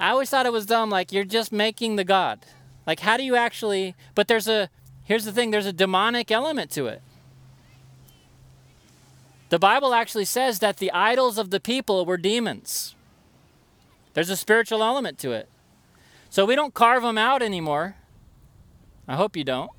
I 0.00 0.10
always 0.10 0.30
thought 0.30 0.46
it 0.46 0.52
was 0.52 0.64
dumb. 0.64 0.88
Like, 0.88 1.12
you're 1.12 1.24
just 1.24 1.52
making 1.52 1.96
the 1.96 2.04
God. 2.04 2.40
Like, 2.86 3.00
how 3.00 3.18
do 3.18 3.22
you 3.22 3.36
actually. 3.36 3.94
But 4.14 4.26
there's 4.26 4.48
a. 4.48 4.70
Here's 5.04 5.24
the 5.24 5.32
thing 5.32 5.50
there's 5.50 5.66
a 5.66 5.72
demonic 5.72 6.30
element 6.30 6.70
to 6.72 6.86
it. 6.86 7.02
The 9.50 9.58
Bible 9.58 9.92
actually 9.92 10.24
says 10.24 10.60
that 10.60 10.78
the 10.78 10.92
idols 10.92 11.36
of 11.36 11.50
the 11.50 11.60
people 11.60 12.06
were 12.06 12.16
demons. 12.16 12.94
There's 14.14 14.30
a 14.30 14.36
spiritual 14.36 14.82
element 14.82 15.18
to 15.18 15.32
it. 15.32 15.48
So 16.30 16.46
we 16.46 16.54
don't 16.54 16.72
carve 16.72 17.02
them 17.02 17.18
out 17.18 17.42
anymore. 17.42 17.96
I 19.08 19.16
hope 19.16 19.36
you 19.36 19.42
don't. 19.42 19.72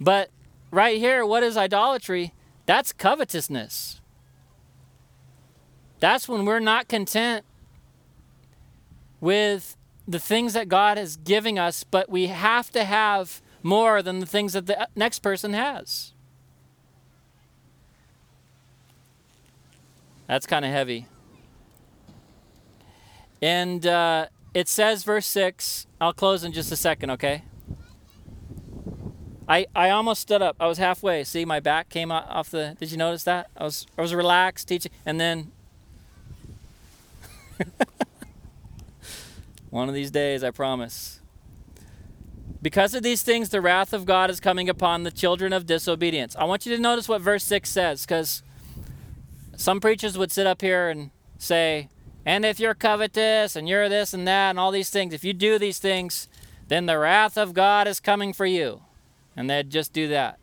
But 0.00 0.30
right 0.72 0.98
here, 0.98 1.24
what 1.24 1.44
is 1.44 1.56
idolatry? 1.56 2.34
That's 2.66 2.92
covetousness. 2.92 4.00
That's 6.00 6.28
when 6.28 6.44
we're 6.44 6.60
not 6.60 6.88
content 6.88 7.45
with 9.20 9.76
the 10.06 10.18
things 10.18 10.52
that 10.52 10.68
God 10.68 10.98
is 10.98 11.16
giving 11.16 11.58
us, 11.58 11.84
but 11.84 12.08
we 12.08 12.28
have 12.28 12.70
to 12.72 12.84
have 12.84 13.42
more 13.62 14.02
than 14.02 14.20
the 14.20 14.26
things 14.26 14.52
that 14.52 14.66
the 14.66 14.88
next 14.94 15.20
person 15.20 15.52
has. 15.52 16.12
That's 20.26 20.46
kind 20.46 20.64
of 20.64 20.70
heavy. 20.70 21.06
And 23.42 23.86
uh, 23.86 24.26
it 24.54 24.68
says, 24.68 25.04
verse 25.04 25.26
6, 25.26 25.86
I'll 26.00 26.12
close 26.12 26.44
in 26.44 26.52
just 26.52 26.72
a 26.72 26.76
second, 26.76 27.10
okay? 27.10 27.42
I, 29.48 29.66
I 29.74 29.90
almost 29.90 30.22
stood 30.22 30.42
up. 30.42 30.56
I 30.58 30.66
was 30.66 30.78
halfway. 30.78 31.22
See, 31.24 31.44
my 31.44 31.60
back 31.60 31.88
came 31.88 32.10
off 32.10 32.50
the. 32.50 32.76
Did 32.80 32.90
you 32.90 32.96
notice 32.96 33.22
that? 33.24 33.48
I 33.56 33.62
was 33.62 33.86
I 33.96 34.02
was 34.02 34.12
relaxed 34.12 34.66
teaching, 34.66 34.90
and 35.04 35.20
then. 35.20 35.52
One 39.70 39.88
of 39.88 39.94
these 39.94 40.10
days, 40.10 40.44
I 40.44 40.50
promise. 40.50 41.20
Because 42.62 42.94
of 42.94 43.02
these 43.02 43.22
things, 43.22 43.48
the 43.50 43.60
wrath 43.60 43.92
of 43.92 44.06
God 44.06 44.30
is 44.30 44.40
coming 44.40 44.68
upon 44.68 45.02
the 45.02 45.10
children 45.10 45.52
of 45.52 45.66
disobedience. 45.66 46.34
I 46.36 46.44
want 46.44 46.66
you 46.66 46.74
to 46.74 46.82
notice 46.82 47.08
what 47.08 47.20
verse 47.20 47.44
6 47.44 47.68
says, 47.70 48.02
because 48.02 48.42
some 49.56 49.80
preachers 49.80 50.16
would 50.16 50.32
sit 50.32 50.46
up 50.46 50.62
here 50.62 50.88
and 50.88 51.10
say, 51.38 51.88
and 52.24 52.44
if 52.44 52.58
you're 52.58 52.74
covetous 52.74 53.54
and 53.54 53.68
you're 53.68 53.88
this 53.88 54.12
and 54.12 54.26
that 54.26 54.50
and 54.50 54.58
all 54.58 54.72
these 54.72 54.90
things, 54.90 55.14
if 55.14 55.22
you 55.22 55.32
do 55.32 55.58
these 55.58 55.78
things, 55.78 56.28
then 56.68 56.86
the 56.86 56.98
wrath 56.98 57.38
of 57.38 57.54
God 57.54 57.86
is 57.86 58.00
coming 58.00 58.32
for 58.32 58.46
you 58.46 58.82
and 59.36 59.48
they'd 59.48 59.70
just 59.70 59.92
do 59.92 60.08
that. 60.08 60.38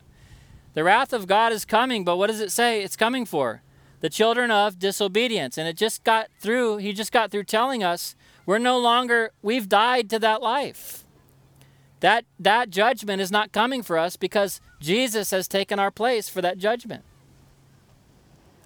The 0.73 0.83
wrath 0.83 1.13
of 1.13 1.27
God 1.27 1.51
is 1.51 1.65
coming, 1.65 2.03
but 2.03 2.17
what 2.17 2.27
does 2.27 2.39
it 2.39 2.51
say 2.51 2.81
it's 2.81 2.95
coming 2.95 3.25
for? 3.25 3.61
The 4.03 4.09
children 4.09 4.51
of 4.51 4.79
disobedience. 4.79 5.57
And 5.57 5.65
it 5.65 5.77
just 5.77 6.03
got 6.03 6.27
through, 6.37 6.77
he 6.77 6.91
just 6.91 7.13
got 7.13 7.31
through 7.31 7.45
telling 7.45 7.85
us 7.85 8.17
we're 8.45 8.59
no 8.59 8.77
longer, 8.77 9.31
we've 9.41 9.69
died 9.69 10.09
to 10.09 10.19
that 10.19 10.41
life. 10.41 11.05
That, 12.01 12.25
that 12.37 12.69
judgment 12.69 13.21
is 13.21 13.31
not 13.31 13.53
coming 13.53 13.81
for 13.81 13.97
us 13.97 14.17
because 14.17 14.59
Jesus 14.81 15.31
has 15.31 15.47
taken 15.47 15.79
our 15.79 15.89
place 15.89 16.27
for 16.27 16.41
that 16.41 16.57
judgment. 16.57 17.05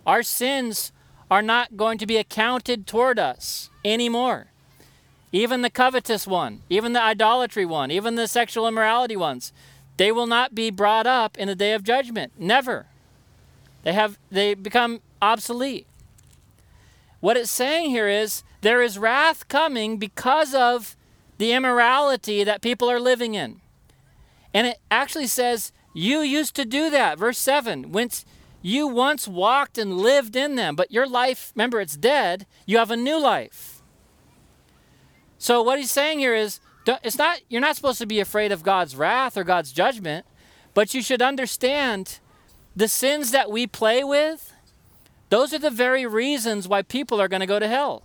Our 0.07 0.23
sins 0.23 0.91
are 1.29 1.43
not 1.43 1.77
going 1.77 1.99
to 1.99 2.07
be 2.07 2.17
accounted 2.17 2.87
toward 2.87 3.19
us 3.19 3.69
anymore. 3.85 4.47
Even 5.31 5.61
the 5.61 5.69
covetous 5.69 6.25
one, 6.25 6.63
even 6.67 6.93
the 6.93 7.03
idolatry 7.03 7.63
one, 7.63 7.91
even 7.91 8.15
the 8.15 8.27
sexual 8.27 8.67
immorality 8.67 9.15
ones, 9.15 9.53
they 9.97 10.11
will 10.11 10.25
not 10.25 10.55
be 10.55 10.71
brought 10.71 11.05
up 11.05 11.37
in 11.37 11.47
the 11.47 11.53
day 11.53 11.73
of 11.73 11.83
judgment. 11.83 12.33
Never. 12.39 12.87
They 13.83 13.93
have 13.93 14.17
they 14.31 14.55
become 14.55 15.01
obsolete. 15.21 15.87
What 17.19 17.37
it's 17.37 17.51
saying 17.51 17.89
here 17.89 18.07
is 18.07 18.43
there 18.61 18.81
is 18.81 18.97
wrath 18.97 19.47
coming 19.47 19.97
because 19.97 20.53
of 20.53 20.95
the 21.37 21.51
immorality 21.51 22.43
that 22.43 22.61
people 22.61 22.89
are 22.89 22.99
living 22.99 23.35
in. 23.35 23.61
And 24.53 24.67
it 24.67 24.79
actually 24.89 25.27
says 25.27 25.71
you 25.93 26.19
used 26.19 26.55
to 26.55 26.65
do 26.65 26.89
that. 26.89 27.17
Verse 27.17 27.37
7, 27.37 27.91
whence 27.91 28.25
you 28.61 28.87
once 28.87 29.27
walked 29.27 29.77
and 29.77 29.97
lived 29.97 30.35
in 30.35 30.55
them, 30.55 30.75
but 30.75 30.91
your 30.91 31.07
life, 31.07 31.51
remember, 31.55 31.79
it's 31.79 31.97
dead. 31.97 32.45
You 32.65 32.77
have 32.77 32.91
a 32.91 32.97
new 32.97 33.19
life. 33.19 33.81
So 35.37 35.61
what 35.61 35.79
he's 35.79 35.91
saying 35.91 36.19
here 36.19 36.35
is 36.35 36.59
it's 37.03 37.17
not 37.17 37.41
you're 37.49 37.61
not 37.61 37.75
supposed 37.75 37.99
to 37.99 38.05
be 38.05 38.19
afraid 38.19 38.51
of 38.51 38.63
God's 38.63 38.95
wrath 38.95 39.37
or 39.37 39.43
God's 39.43 39.71
judgment, 39.71 40.25
but 40.73 40.93
you 40.93 41.01
should 41.01 41.21
understand 41.21 42.19
the 42.75 42.87
sins 42.87 43.31
that 43.31 43.51
we 43.51 43.67
play 43.67 44.03
with, 44.03 44.53
those 45.29 45.53
are 45.53 45.59
the 45.59 45.69
very 45.69 46.05
reasons 46.05 46.67
why 46.67 46.81
people 46.81 47.19
are 47.19 47.27
going 47.27 47.41
to 47.41 47.45
go 47.45 47.59
to 47.59 47.67
hell. 47.67 48.03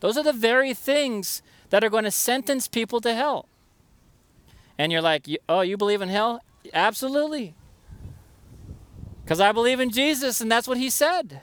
Those 0.00 0.16
are 0.16 0.24
the 0.24 0.32
very 0.32 0.74
things 0.74 1.42
that 1.70 1.84
are 1.84 1.88
going 1.90 2.04
to 2.04 2.10
sentence 2.10 2.66
people 2.66 3.00
to 3.00 3.14
hell. 3.14 3.46
And 4.76 4.90
you're 4.90 5.02
like, 5.02 5.28
"Oh, 5.48 5.60
you 5.60 5.76
believe 5.76 6.02
in 6.02 6.08
hell?" 6.08 6.40
Absolutely. 6.74 7.54
Cuz 9.26 9.38
I 9.38 9.52
believe 9.52 9.78
in 9.78 9.90
Jesus 9.90 10.40
and 10.40 10.50
that's 10.50 10.66
what 10.66 10.78
he 10.78 10.90
said. 10.90 11.42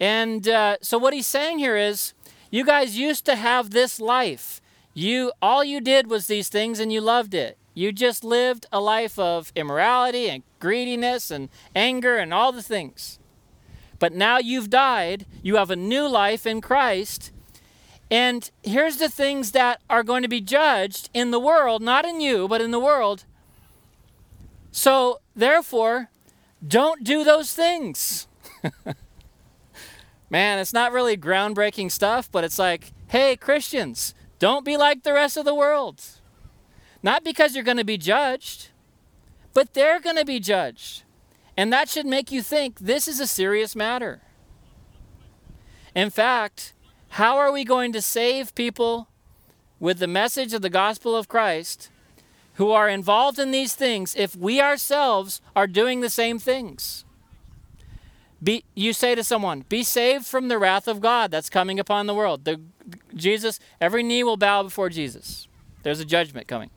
And 0.00 0.48
uh, 0.48 0.78
so 0.80 0.98
what 0.98 1.12
he's 1.12 1.26
saying 1.26 1.58
here 1.58 1.76
is 1.76 2.14
you 2.50 2.64
guys 2.64 2.98
used 2.98 3.24
to 3.26 3.36
have 3.36 3.70
this 3.70 4.00
life. 4.00 4.60
You 4.94 5.32
all 5.40 5.62
you 5.62 5.80
did 5.80 6.10
was 6.10 6.26
these 6.26 6.48
things 6.48 6.80
and 6.80 6.92
you 6.92 7.00
loved 7.00 7.34
it. 7.34 7.56
You 7.74 7.92
just 7.92 8.24
lived 8.24 8.66
a 8.72 8.80
life 8.80 9.18
of 9.18 9.52
immorality 9.54 10.28
and 10.28 10.42
greediness 10.58 11.30
and 11.30 11.48
anger 11.74 12.16
and 12.16 12.34
all 12.34 12.52
the 12.52 12.62
things. 12.62 13.18
But 13.98 14.12
now 14.12 14.38
you've 14.38 14.70
died, 14.70 15.26
you 15.42 15.56
have 15.56 15.70
a 15.70 15.76
new 15.76 16.08
life 16.08 16.46
in 16.46 16.60
Christ. 16.60 17.32
And 18.10 18.50
here's 18.62 18.96
the 18.96 19.08
things 19.08 19.52
that 19.52 19.80
are 19.88 20.02
going 20.02 20.22
to 20.22 20.28
be 20.28 20.40
judged 20.40 21.10
in 21.14 21.30
the 21.30 21.38
world, 21.38 21.80
not 21.82 22.04
in 22.04 22.20
you, 22.20 22.48
but 22.48 22.60
in 22.60 22.72
the 22.72 22.80
world. 22.80 23.24
So, 24.72 25.20
therefore, 25.36 26.10
don't 26.66 27.04
do 27.04 27.24
those 27.24 27.52
things. 27.52 28.26
Man, 30.30 30.58
it's 30.58 30.72
not 30.72 30.92
really 30.92 31.16
groundbreaking 31.16 31.90
stuff, 31.90 32.30
but 32.30 32.44
it's 32.44 32.58
like, 32.58 32.92
hey, 33.08 33.36
Christians, 33.36 34.14
don't 34.38 34.64
be 34.64 34.76
like 34.76 35.02
the 35.02 35.12
rest 35.12 35.36
of 35.36 35.44
the 35.44 35.54
world. 35.54 36.02
Not 37.02 37.24
because 37.24 37.54
you're 37.54 37.64
going 37.64 37.76
to 37.76 37.84
be 37.84 37.98
judged, 37.98 38.68
but 39.54 39.74
they're 39.74 40.00
going 40.00 40.16
to 40.16 40.24
be 40.24 40.40
judged. 40.40 41.02
And 41.56 41.72
that 41.72 41.88
should 41.88 42.06
make 42.06 42.30
you 42.30 42.42
think 42.42 42.78
this 42.78 43.08
is 43.08 43.20
a 43.20 43.26
serious 43.26 43.74
matter. 43.74 44.20
In 45.94 46.10
fact, 46.10 46.72
how 47.10 47.36
are 47.36 47.52
we 47.52 47.64
going 47.64 47.92
to 47.92 48.02
save 48.02 48.54
people 48.54 49.08
with 49.78 49.98
the 49.98 50.06
message 50.06 50.52
of 50.52 50.62
the 50.62 50.70
gospel 50.70 51.16
of 51.16 51.28
Christ 51.28 51.90
who 52.54 52.70
are 52.70 52.88
involved 52.88 53.38
in 53.38 53.50
these 53.50 53.74
things 53.74 54.14
if 54.14 54.36
we 54.36 54.60
ourselves 54.60 55.40
are 55.56 55.66
doing 55.66 56.00
the 56.00 56.10
same 56.10 56.38
things? 56.38 57.04
Be, 58.42 58.64
you 58.74 58.92
say 58.92 59.14
to 59.14 59.24
someone, 59.24 59.64
be 59.68 59.82
saved 59.82 60.26
from 60.26 60.48
the 60.48 60.58
wrath 60.58 60.88
of 60.88 61.00
God 61.00 61.30
that's 61.30 61.50
coming 61.50 61.78
upon 61.78 62.06
the 62.06 62.14
world. 62.14 62.44
The, 62.44 62.60
Jesus, 63.14 63.58
every 63.80 64.02
knee 64.02 64.24
will 64.24 64.38
bow 64.38 64.62
before 64.62 64.88
Jesus. 64.88 65.46
There's 65.82 66.00
a 66.00 66.04
judgment 66.04 66.46
coming. 66.46 66.70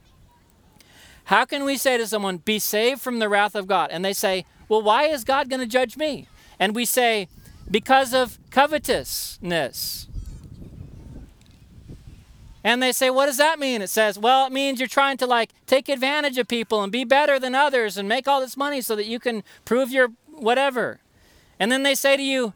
How 1.26 1.46
can 1.46 1.64
we 1.64 1.78
say 1.78 1.98
to 1.98 2.08
someone, 2.08 2.38
be 2.38 2.60
saved 2.60 3.02
from 3.02 3.20
the 3.20 3.30
wrath 3.30 3.56
of 3.56 3.68
God? 3.68 3.90
And 3.92 4.04
they 4.04 4.14
say, 4.14 4.46
well, 4.68 4.82
why 4.82 5.06
is 5.06 5.24
God 5.24 5.50
going 5.50 5.62
to 5.62 5.68
judge 5.68 5.98
me? 5.98 6.28
And 6.60 6.76
we 6.76 6.86
say, 6.86 7.28
because 7.70 8.14
of 8.14 8.38
covetousness. 8.52 10.08
And 12.64 12.82
they 12.82 12.92
say, 12.92 13.10
what 13.10 13.26
does 13.26 13.38
that 13.38 13.60
mean? 13.60 13.82
It 13.82 13.90
says, 13.90 14.18
well, 14.18 14.48
it 14.48 14.54
means 14.54 14.80
you're 14.80 14.88
trying 14.88 15.18
to 15.18 15.28
like 15.28 15.52
take 15.68 15.90
advantage 15.90 16.38
of 16.38 16.48
people 16.48 16.82
and 16.82 16.92
be 16.92 17.04
better 17.04 17.40
than 17.40 17.56
others 17.56 17.98
and 17.98 18.08
make 18.08 18.28
all 18.28 18.40
this 18.40 18.56
money 18.56 18.80
so 18.82 18.96
that 18.96 19.06
you 19.06 19.20
can 19.20 19.44
prove 19.66 19.92
your 19.92 20.10
whatever. 20.32 21.00
And 21.60 21.72
then 21.72 21.84
they 21.84 21.96
say 21.96 22.16
to 22.16 22.24
you, 22.24 22.54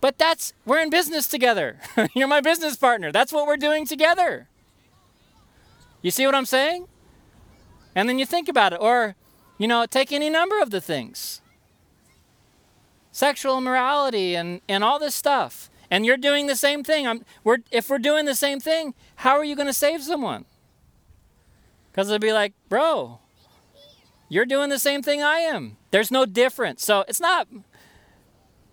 but 0.00 0.16
that's, 0.16 0.52
we're 0.64 0.80
in 0.80 0.90
business 0.90 1.26
together. 1.26 1.78
you're 2.14 2.28
my 2.28 2.40
business 2.40 2.76
partner. 2.76 3.10
That's 3.10 3.32
what 3.32 3.46
we're 3.46 3.56
doing 3.56 3.84
together. 3.84 4.48
You 6.02 6.12
see 6.12 6.24
what 6.24 6.36
I'm 6.36 6.46
saying? 6.46 6.86
And 7.98 8.08
then 8.08 8.20
you 8.20 8.26
think 8.26 8.48
about 8.48 8.72
it. 8.72 8.78
Or, 8.80 9.16
you 9.58 9.66
know, 9.66 9.84
take 9.84 10.12
any 10.12 10.30
number 10.30 10.62
of 10.62 10.70
the 10.70 10.80
things 10.80 11.40
sexual 13.10 13.58
immorality 13.58 14.36
and, 14.36 14.60
and 14.68 14.84
all 14.84 15.00
this 15.00 15.16
stuff. 15.16 15.68
And 15.90 16.06
you're 16.06 16.16
doing 16.16 16.46
the 16.46 16.54
same 16.54 16.84
thing. 16.84 17.08
I'm, 17.08 17.24
we're, 17.42 17.58
if 17.72 17.90
we're 17.90 17.98
doing 17.98 18.24
the 18.24 18.36
same 18.36 18.60
thing, 18.60 18.94
how 19.16 19.36
are 19.36 19.44
you 19.44 19.56
going 19.56 19.66
to 19.66 19.72
save 19.72 20.04
someone? 20.04 20.44
Because 21.90 22.06
they'll 22.06 22.20
be 22.20 22.32
like, 22.32 22.52
bro, 22.68 23.18
you're 24.28 24.46
doing 24.46 24.70
the 24.70 24.78
same 24.78 25.02
thing 25.02 25.20
I 25.20 25.38
am. 25.38 25.76
There's 25.90 26.12
no 26.12 26.24
difference. 26.24 26.84
So 26.84 27.04
it's 27.08 27.20
not 27.20 27.48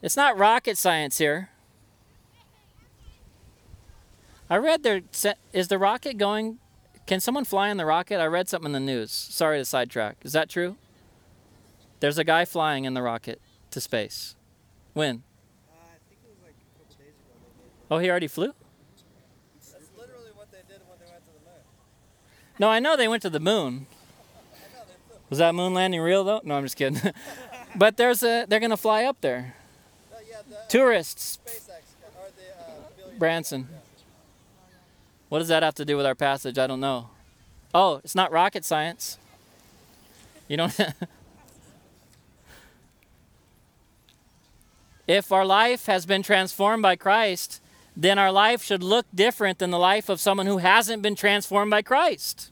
it's 0.03 0.15
not 0.15 0.37
rocket 0.37 0.77
science 0.77 1.17
here. 1.17 1.49
I 4.51 4.57
read 4.57 4.83
there 4.83 5.01
is 5.51 5.69
the 5.69 5.79
rocket 5.79 6.19
going 6.19 6.59
can 7.05 7.19
someone 7.19 7.45
fly 7.45 7.69
in 7.69 7.77
the 7.77 7.85
rocket? 7.85 8.19
I 8.19 8.25
read 8.25 8.49
something 8.49 8.67
in 8.67 8.73
the 8.73 8.79
news. 8.79 9.11
Sorry 9.11 9.59
to 9.59 9.65
sidetrack. 9.65 10.17
Is 10.23 10.33
that 10.33 10.49
true? 10.49 10.77
There's 11.99 12.17
a 12.17 12.23
guy 12.23 12.45
flying 12.45 12.85
in 12.85 12.93
the 12.93 13.01
rocket 13.01 13.39
to 13.71 13.79
space. 13.79 14.35
When? 14.93 15.23
Uh, 15.69 15.75
I 15.77 15.97
think 16.07 16.19
it 16.23 16.29
was 16.29 16.43
like 16.43 16.55
a 16.55 16.79
couple 16.79 16.95
days 16.97 17.13
ago 17.13 17.35
they 17.45 17.63
did. 17.63 17.71
Oh, 17.91 17.97
he 17.99 18.09
already 18.09 18.27
flew? 18.27 18.53
That's 19.71 19.89
literally 19.97 20.31
what 20.33 20.51
they 20.51 20.59
did 20.67 20.81
when 20.87 20.97
they 20.99 21.11
went 21.11 21.25
to 21.25 21.31
the 21.31 21.45
moon. 21.45 21.61
No, 22.59 22.69
I 22.69 22.79
know 22.79 22.97
they 22.97 23.07
went 23.07 23.21
to 23.21 23.29
the 23.29 23.39
moon. 23.39 23.87
I 24.53 24.77
know 24.77 24.83
they 24.87 24.93
flew. 25.07 25.17
Was 25.29 25.39
that 25.39 25.53
moon 25.53 25.73
landing 25.73 26.01
real 26.01 26.23
though? 26.23 26.41
No, 26.43 26.55
I'm 26.55 26.63
just 26.63 26.75
kidding. 26.75 27.01
but 27.75 27.97
there's 27.97 28.23
a 28.23 28.45
they're 28.47 28.59
gonna 28.59 28.77
fly 28.77 29.03
up 29.03 29.21
there. 29.21 29.55
No, 30.11 30.17
yeah, 30.29 30.37
the 30.49 30.57
uh, 30.57 30.67
Tourists. 30.67 31.39
SpaceX 31.45 31.67
the 32.35 33.05
uh. 33.05 33.19
Branson. 33.19 33.67
What 35.29 35.39
does 35.39 35.47
that 35.47 35.63
have 35.63 35.75
to 35.75 35.85
do 35.85 35.97
with 35.97 36.05
our 36.05 36.15
passage? 36.15 36.57
I 36.57 36.67
don't 36.67 36.79
know. 36.79 37.09
Oh, 37.73 38.01
it's 38.03 38.15
not 38.15 38.31
rocket 38.31 38.63
science. 38.63 39.17
You 40.47 40.57
don't. 40.57 40.79
if 45.07 45.31
our 45.31 45.45
life 45.45 45.87
has 45.87 46.05
been 46.05 46.23
transformed 46.23 46.83
by 46.83 46.95
Christ, 46.95 47.61
then 47.97 48.19
our 48.19 48.31
life 48.31 48.63
should 48.63 48.83
look 48.83 49.05
different 49.13 49.59
than 49.59 49.71
the 49.71 49.79
life 49.79 50.09
of 50.09 50.19
someone 50.19 50.45
who 50.45 50.57
hasn't 50.59 51.01
been 51.01 51.15
transformed 51.15 51.71
by 51.71 51.81
Christ. 51.81 52.51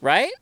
Right? 0.00 0.32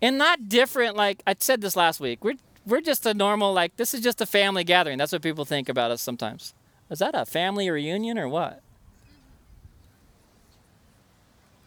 And 0.00 0.18
not 0.18 0.48
different 0.48 0.94
like 0.94 1.22
I 1.26 1.34
said 1.38 1.60
this 1.60 1.74
last 1.74 2.00
week. 2.00 2.24
We're 2.24 2.36
we're 2.66 2.80
just 2.80 3.06
a 3.06 3.14
normal 3.14 3.52
like 3.52 3.76
this 3.76 3.94
is 3.94 4.00
just 4.00 4.20
a 4.20 4.26
family 4.26 4.62
gathering. 4.62 4.98
That's 4.98 5.12
what 5.12 5.22
people 5.22 5.44
think 5.44 5.68
about 5.68 5.90
us 5.90 6.02
sometimes. 6.02 6.54
Is 6.90 7.00
that 7.00 7.14
a 7.14 7.24
family 7.24 7.68
reunion 7.68 8.18
or 8.18 8.28
what? 8.28 8.62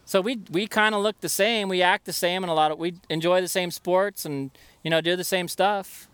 So 0.05 0.21
we 0.21 0.39
we 0.49 0.65
kind 0.65 0.95
of 0.95 1.01
look 1.01 1.19
the 1.21 1.29
same. 1.29 1.69
We 1.69 1.83
act 1.83 2.05
the 2.05 2.13
same, 2.13 2.43
and 2.43 2.49
a 2.49 2.55
lot 2.55 2.71
of 2.71 2.79
we 2.79 2.95
enjoy 3.09 3.41
the 3.41 3.47
same 3.47 3.69
sports 3.69 4.25
and 4.25 4.49
you 4.83 4.89
know 4.89 5.01
do 5.01 5.15
the 5.15 5.23
same 5.23 5.47
stuff. 5.47 6.07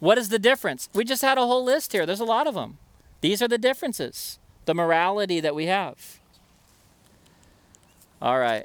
What 0.00 0.16
is 0.16 0.30
the 0.30 0.38
difference? 0.38 0.88
We 0.94 1.04
just 1.04 1.22
had 1.22 1.36
a 1.36 1.42
whole 1.46 1.64
list 1.64 1.92
here. 1.92 2.06
There's 2.06 2.20
a 2.20 2.24
lot 2.24 2.46
of 2.46 2.54
them. 2.54 2.78
These 3.20 3.42
are 3.42 3.48
the 3.48 3.58
differences. 3.58 4.38
The 4.64 4.74
morality 4.74 5.40
that 5.40 5.54
we 5.54 5.66
have. 5.66 6.18
All 8.22 8.38
right. 8.38 8.64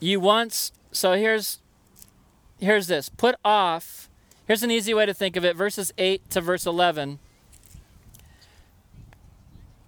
You 0.00 0.18
once 0.18 0.72
so 0.90 1.12
here's 1.12 1.60
here's 2.58 2.88
this. 2.88 3.08
Put 3.08 3.36
off. 3.44 4.08
Here's 4.46 4.62
an 4.62 4.70
easy 4.70 4.94
way 4.94 5.06
to 5.06 5.14
think 5.14 5.36
of 5.36 5.44
it. 5.44 5.54
Verses 5.54 5.92
8 5.98 6.28
to 6.30 6.40
verse 6.40 6.66
11. 6.66 7.20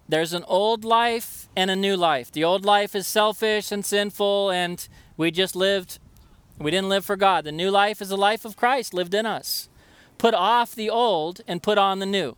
There's 0.09 0.33
an 0.33 0.43
old 0.47 0.83
life 0.83 1.47
and 1.55 1.69
a 1.69 1.75
new 1.75 1.95
life. 1.95 2.31
The 2.31 2.43
old 2.43 2.65
life 2.65 2.95
is 2.95 3.05
selfish 3.05 3.71
and 3.71 3.85
sinful, 3.85 4.49
and 4.49 4.87
we 5.17 5.29
just 5.29 5.55
lived, 5.55 5.99
we 6.57 6.71
didn't 6.71 6.89
live 6.89 7.05
for 7.05 7.15
God. 7.15 7.43
The 7.43 7.51
new 7.51 7.69
life 7.69 8.01
is 8.01 8.09
the 8.09 8.17
life 8.17 8.43
of 8.43 8.57
Christ 8.57 8.91
lived 8.91 9.13
in 9.13 9.27
us. 9.27 9.69
Put 10.17 10.33
off 10.33 10.73
the 10.73 10.89
old 10.89 11.41
and 11.47 11.61
put 11.61 11.77
on 11.77 11.99
the 11.99 12.07
new. 12.07 12.35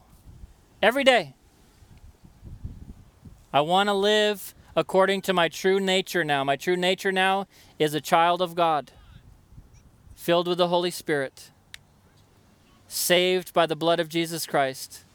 Every 0.81 1.05
day. 1.05 1.33
I 3.53 3.61
want 3.61 3.87
to 3.87 3.93
live 3.93 4.53
according 4.75 5.21
to 5.21 5.33
my 5.33 5.47
true 5.47 5.79
nature 5.79 6.25
now. 6.25 6.43
My 6.43 6.57
true 6.57 6.75
nature 6.75 7.13
now 7.13 7.47
is 7.79 7.93
a 7.93 8.01
child 8.01 8.41
of 8.41 8.53
God, 8.53 8.91
filled 10.13 10.47
with 10.47 10.57
the 10.57 10.67
Holy 10.67 10.91
Spirit, 10.91 11.51
saved 12.89 13.53
by 13.53 13.65
the 13.65 13.77
blood 13.77 14.01
of 14.01 14.09
Jesus 14.09 14.45
Christ 14.45 15.05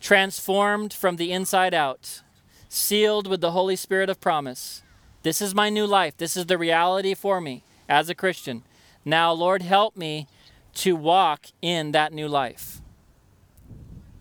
transformed 0.00 0.92
from 0.92 1.16
the 1.16 1.30
inside 1.30 1.74
out, 1.74 2.22
sealed 2.68 3.26
with 3.26 3.40
the 3.40 3.52
Holy 3.52 3.76
Spirit 3.76 4.10
of 4.10 4.20
promise. 4.20 4.82
This 5.22 5.42
is 5.42 5.54
my 5.54 5.68
new 5.68 5.86
life. 5.86 6.16
This 6.16 6.36
is 6.36 6.46
the 6.46 6.58
reality 6.58 7.14
for 7.14 7.40
me 7.40 7.62
as 7.88 8.08
a 8.08 8.14
Christian. 8.14 8.62
Now, 9.04 9.32
Lord, 9.32 9.62
help 9.62 9.96
me 9.96 10.26
to 10.74 10.96
walk 10.96 11.46
in 11.60 11.92
that 11.92 12.12
new 12.12 12.28
life, 12.28 12.80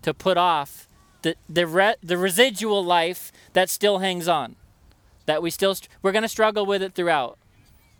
to 0.02 0.13
put 0.13 0.38
off 0.38 0.88
the, 1.22 1.36
the, 1.48 1.68
re, 1.68 1.96
the 2.02 2.18
residual 2.18 2.84
life 2.84 3.32
that 3.54 3.70
still 3.70 4.00
hangs 4.00 4.28
on, 4.28 4.56
that 5.26 5.42
we 5.42 5.50
still, 5.50 5.76
we're 6.02 6.12
going 6.12 6.24
to 6.24 6.28
struggle 6.28 6.65
with 6.65 6.82
it 6.82 6.94
throughout. 6.94 7.38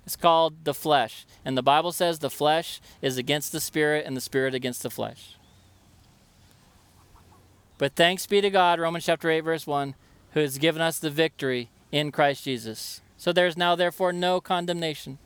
It's 0.06 0.16
called 0.16 0.66
the 0.66 0.74
flesh. 0.74 1.26
And 1.46 1.58
the 1.58 1.64
Bible 1.64 1.92
says 1.92 2.20
the 2.20 2.30
flesh 2.30 2.82
is 3.02 3.18
against 3.18 3.52
the 3.52 3.60
spirit 3.60 4.06
and 4.06 4.18
the 4.18 4.22
spirit 4.22 4.56
against 4.56 4.82
the 4.82 4.90
flesh. 4.90 5.36
But 7.80 7.96
thanks 7.96 8.28
be 8.28 8.42
to 8.42 8.50
God, 8.50 8.78
Romans 8.78 9.06
chapter 9.06 9.32
8, 9.32 9.40
verse 9.40 9.66
1, 9.66 9.96
who 10.34 10.42
has 10.42 10.58
given 10.58 10.82
us 10.82 11.00
the 11.00 11.10
victory 11.10 11.70
in 11.94 12.12
Christ 12.12 12.44
Jesus. 12.44 13.02
So 13.18 13.32
there's 13.32 13.56
now, 13.56 13.74
therefore, 13.76 14.12
no 14.12 14.42
condemnation 14.42 15.18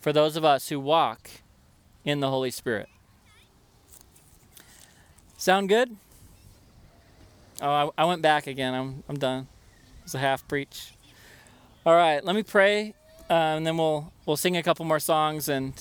for 0.00 0.14
those 0.14 0.34
of 0.34 0.46
us 0.46 0.70
who 0.70 0.80
walk 0.80 1.30
in 2.06 2.20
the 2.20 2.30
Holy 2.30 2.50
Spirit. 2.50 2.88
Sound 5.36 5.68
good? 5.68 5.94
Oh, 7.60 7.92
I, 7.98 8.02
I 8.02 8.04
went 8.06 8.22
back 8.22 8.46
again. 8.46 8.72
I'm, 8.72 9.04
I'm 9.06 9.18
done. 9.18 9.46
It's 10.04 10.14
a 10.14 10.18
half 10.18 10.48
preach. 10.48 10.92
All 11.84 11.94
right, 11.94 12.24
let 12.24 12.34
me 12.34 12.44
pray, 12.44 12.94
uh, 13.28 13.34
and 13.34 13.66
then 13.66 13.76
we'll 13.76 14.10
we'll 14.24 14.38
sing 14.38 14.56
a 14.56 14.62
couple 14.62 14.86
more 14.86 14.98
songs. 14.98 15.48
And 15.50 15.74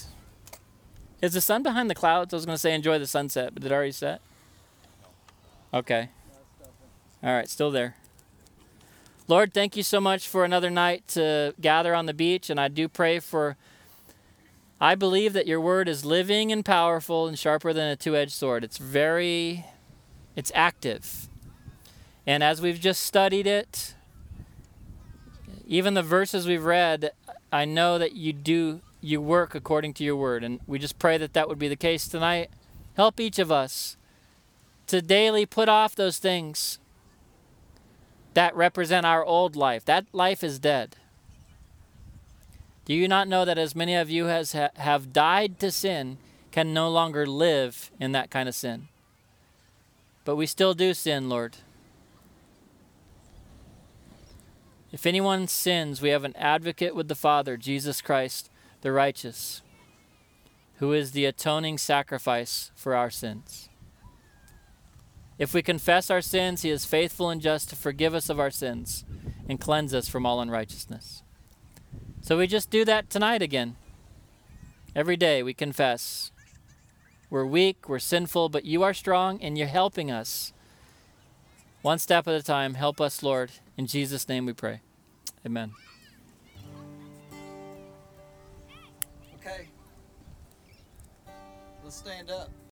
is 1.22 1.34
the 1.34 1.42
sun 1.42 1.64
behind 1.64 1.90
the 1.90 1.96
clouds? 1.96 2.34
I 2.34 2.38
was 2.38 2.46
going 2.46 2.56
to 2.56 2.62
say 2.62 2.76
enjoy 2.76 3.00
the 3.00 3.08
sunset, 3.08 3.54
but 3.54 3.64
it 3.64 3.72
already 3.72 3.94
set? 3.94 4.22
Okay. 5.76 6.08
All 7.22 7.34
right, 7.34 7.50
still 7.50 7.70
there. 7.70 7.98
Lord, 9.28 9.54
thank 9.54 9.76
you 9.76 9.84
so 9.84 10.00
much 10.00 10.26
for 10.26 10.46
another 10.46 10.70
night 10.70 11.06
to 11.10 11.54
gather 11.60 11.94
on 11.94 12.06
the 12.06 12.14
beach. 12.14 12.50
And 12.50 12.62
I 12.62 12.70
do 12.70 12.88
pray 12.88 13.20
for, 13.20 13.58
I 14.80 14.96
believe 14.96 15.34
that 15.34 15.48
your 15.48 15.60
word 15.60 15.90
is 15.90 16.06
living 16.06 16.50
and 16.50 16.64
powerful 16.64 17.28
and 17.28 17.38
sharper 17.38 17.74
than 17.74 17.90
a 17.90 17.98
two 17.98 18.16
edged 18.16 18.32
sword. 18.32 18.64
It's 18.64 18.78
very, 18.78 19.66
it's 20.38 20.50
active. 20.56 21.28
And 22.26 22.42
as 22.42 22.62
we've 22.62 22.80
just 22.80 23.02
studied 23.02 23.46
it, 23.46 23.96
even 25.68 25.94
the 25.94 26.04
verses 26.04 26.48
we've 26.48 26.64
read, 26.64 27.12
I 27.52 27.66
know 27.66 27.98
that 27.98 28.14
you 28.14 28.32
do, 28.32 28.80
you 29.02 29.20
work 29.20 29.54
according 29.54 29.94
to 29.96 30.06
your 30.06 30.16
word. 30.16 30.42
And 30.42 30.62
we 30.68 30.80
just 30.80 30.98
pray 31.00 31.18
that 31.18 31.34
that 31.34 31.50
would 31.50 31.60
be 31.60 31.68
the 31.68 31.76
case 31.76 32.08
tonight. 32.08 32.50
Help 32.96 33.20
each 33.20 33.40
of 33.40 33.52
us 33.52 33.98
to 34.88 35.02
daily 35.02 35.46
put 35.46 35.70
off 35.70 35.96
those 35.96 36.18
things 36.18 36.80
that 38.34 38.56
represent 38.56 39.06
our 39.06 39.24
old 39.24 39.56
life. 39.56 39.86
That 39.86 40.06
life 40.12 40.44
is 40.44 40.60
dead. 40.60 40.98
Do 42.86 42.94
you 42.94 43.08
not 43.08 43.28
know 43.28 43.46
that 43.46 43.58
as 43.58 43.76
many 43.76 43.96
of 43.96 44.10
you 44.10 44.30
as 44.30 44.54
ha- 44.54 44.70
have 44.76 45.12
died 45.12 45.60
to 45.60 45.72
sin 45.72 46.18
can 46.52 46.74
no 46.74 46.90
longer 46.90 47.26
live 47.26 47.92
in 48.00 48.12
that 48.12 48.30
kind 48.30 48.48
of 48.48 48.54
sin? 48.54 48.90
But 50.24 50.36
we 50.36 50.46
still 50.46 50.74
do 50.74 50.94
sin, 50.94 51.30
Lord. 51.30 51.58
If 54.92 55.06
anyone 55.06 55.48
sins, 55.48 56.02
we 56.02 56.10
have 56.10 56.24
an 56.24 56.36
advocate 56.36 56.96
with 56.96 57.08
the 57.08 57.16
Father, 57.16 57.58
Jesus 57.58 58.02
Christ, 58.02 58.50
the 58.82 58.92
righteous, 58.92 59.62
who 60.78 60.94
is 60.94 61.12
the 61.12 61.26
atoning 61.26 61.78
sacrifice 61.78 62.72
for 62.76 62.96
our 62.96 63.10
sins. 63.10 63.70
If 65.38 65.54
we 65.54 65.62
confess 65.62 66.10
our 66.10 66.22
sins, 66.22 66.62
he 66.62 66.70
is 66.70 66.86
faithful 66.86 67.30
and 67.30 67.42
just 67.42 67.70
to 67.70 67.76
forgive 67.76 68.14
us 68.14 68.30
of 68.30 68.40
our 68.40 68.52
sins 68.52 69.04
and 69.50 69.60
cleanse 69.60 69.94
us 69.94 70.08
from 70.08 70.26
all 70.26 70.40
unrighteousness. 70.40 71.24
So 72.22 72.38
we 72.38 72.48
just 72.48 72.70
do 72.70 72.86
that 72.86 73.10
tonight 73.10 73.42
again. 73.42 73.76
Every 74.96 75.18
day 75.18 75.44
we 75.44 75.54
confess. 75.54 76.32
We're 77.30 77.46
weak, 77.46 77.90
we're 77.90 78.00
sinful, 78.00 78.50
but 78.50 78.66
you 78.66 78.82
are 78.84 78.94
strong 78.94 79.42
and 79.42 79.58
you're 79.58 79.68
helping 79.68 80.10
us. 80.10 80.54
One 81.82 82.00
step 82.00 82.28
at 82.28 82.34
a 82.34 82.42
time, 82.42 82.76
help 82.76 83.02
us, 83.02 83.22
Lord. 83.22 83.52
In 83.78 83.88
Jesus' 83.88 84.28
name 84.30 84.46
we 84.46 84.54
pray. 84.54 84.80
Amen. 85.46 85.72
Okay. 89.36 89.68
Let's 91.84 91.98
stand 91.98 92.32
up. 92.32 92.50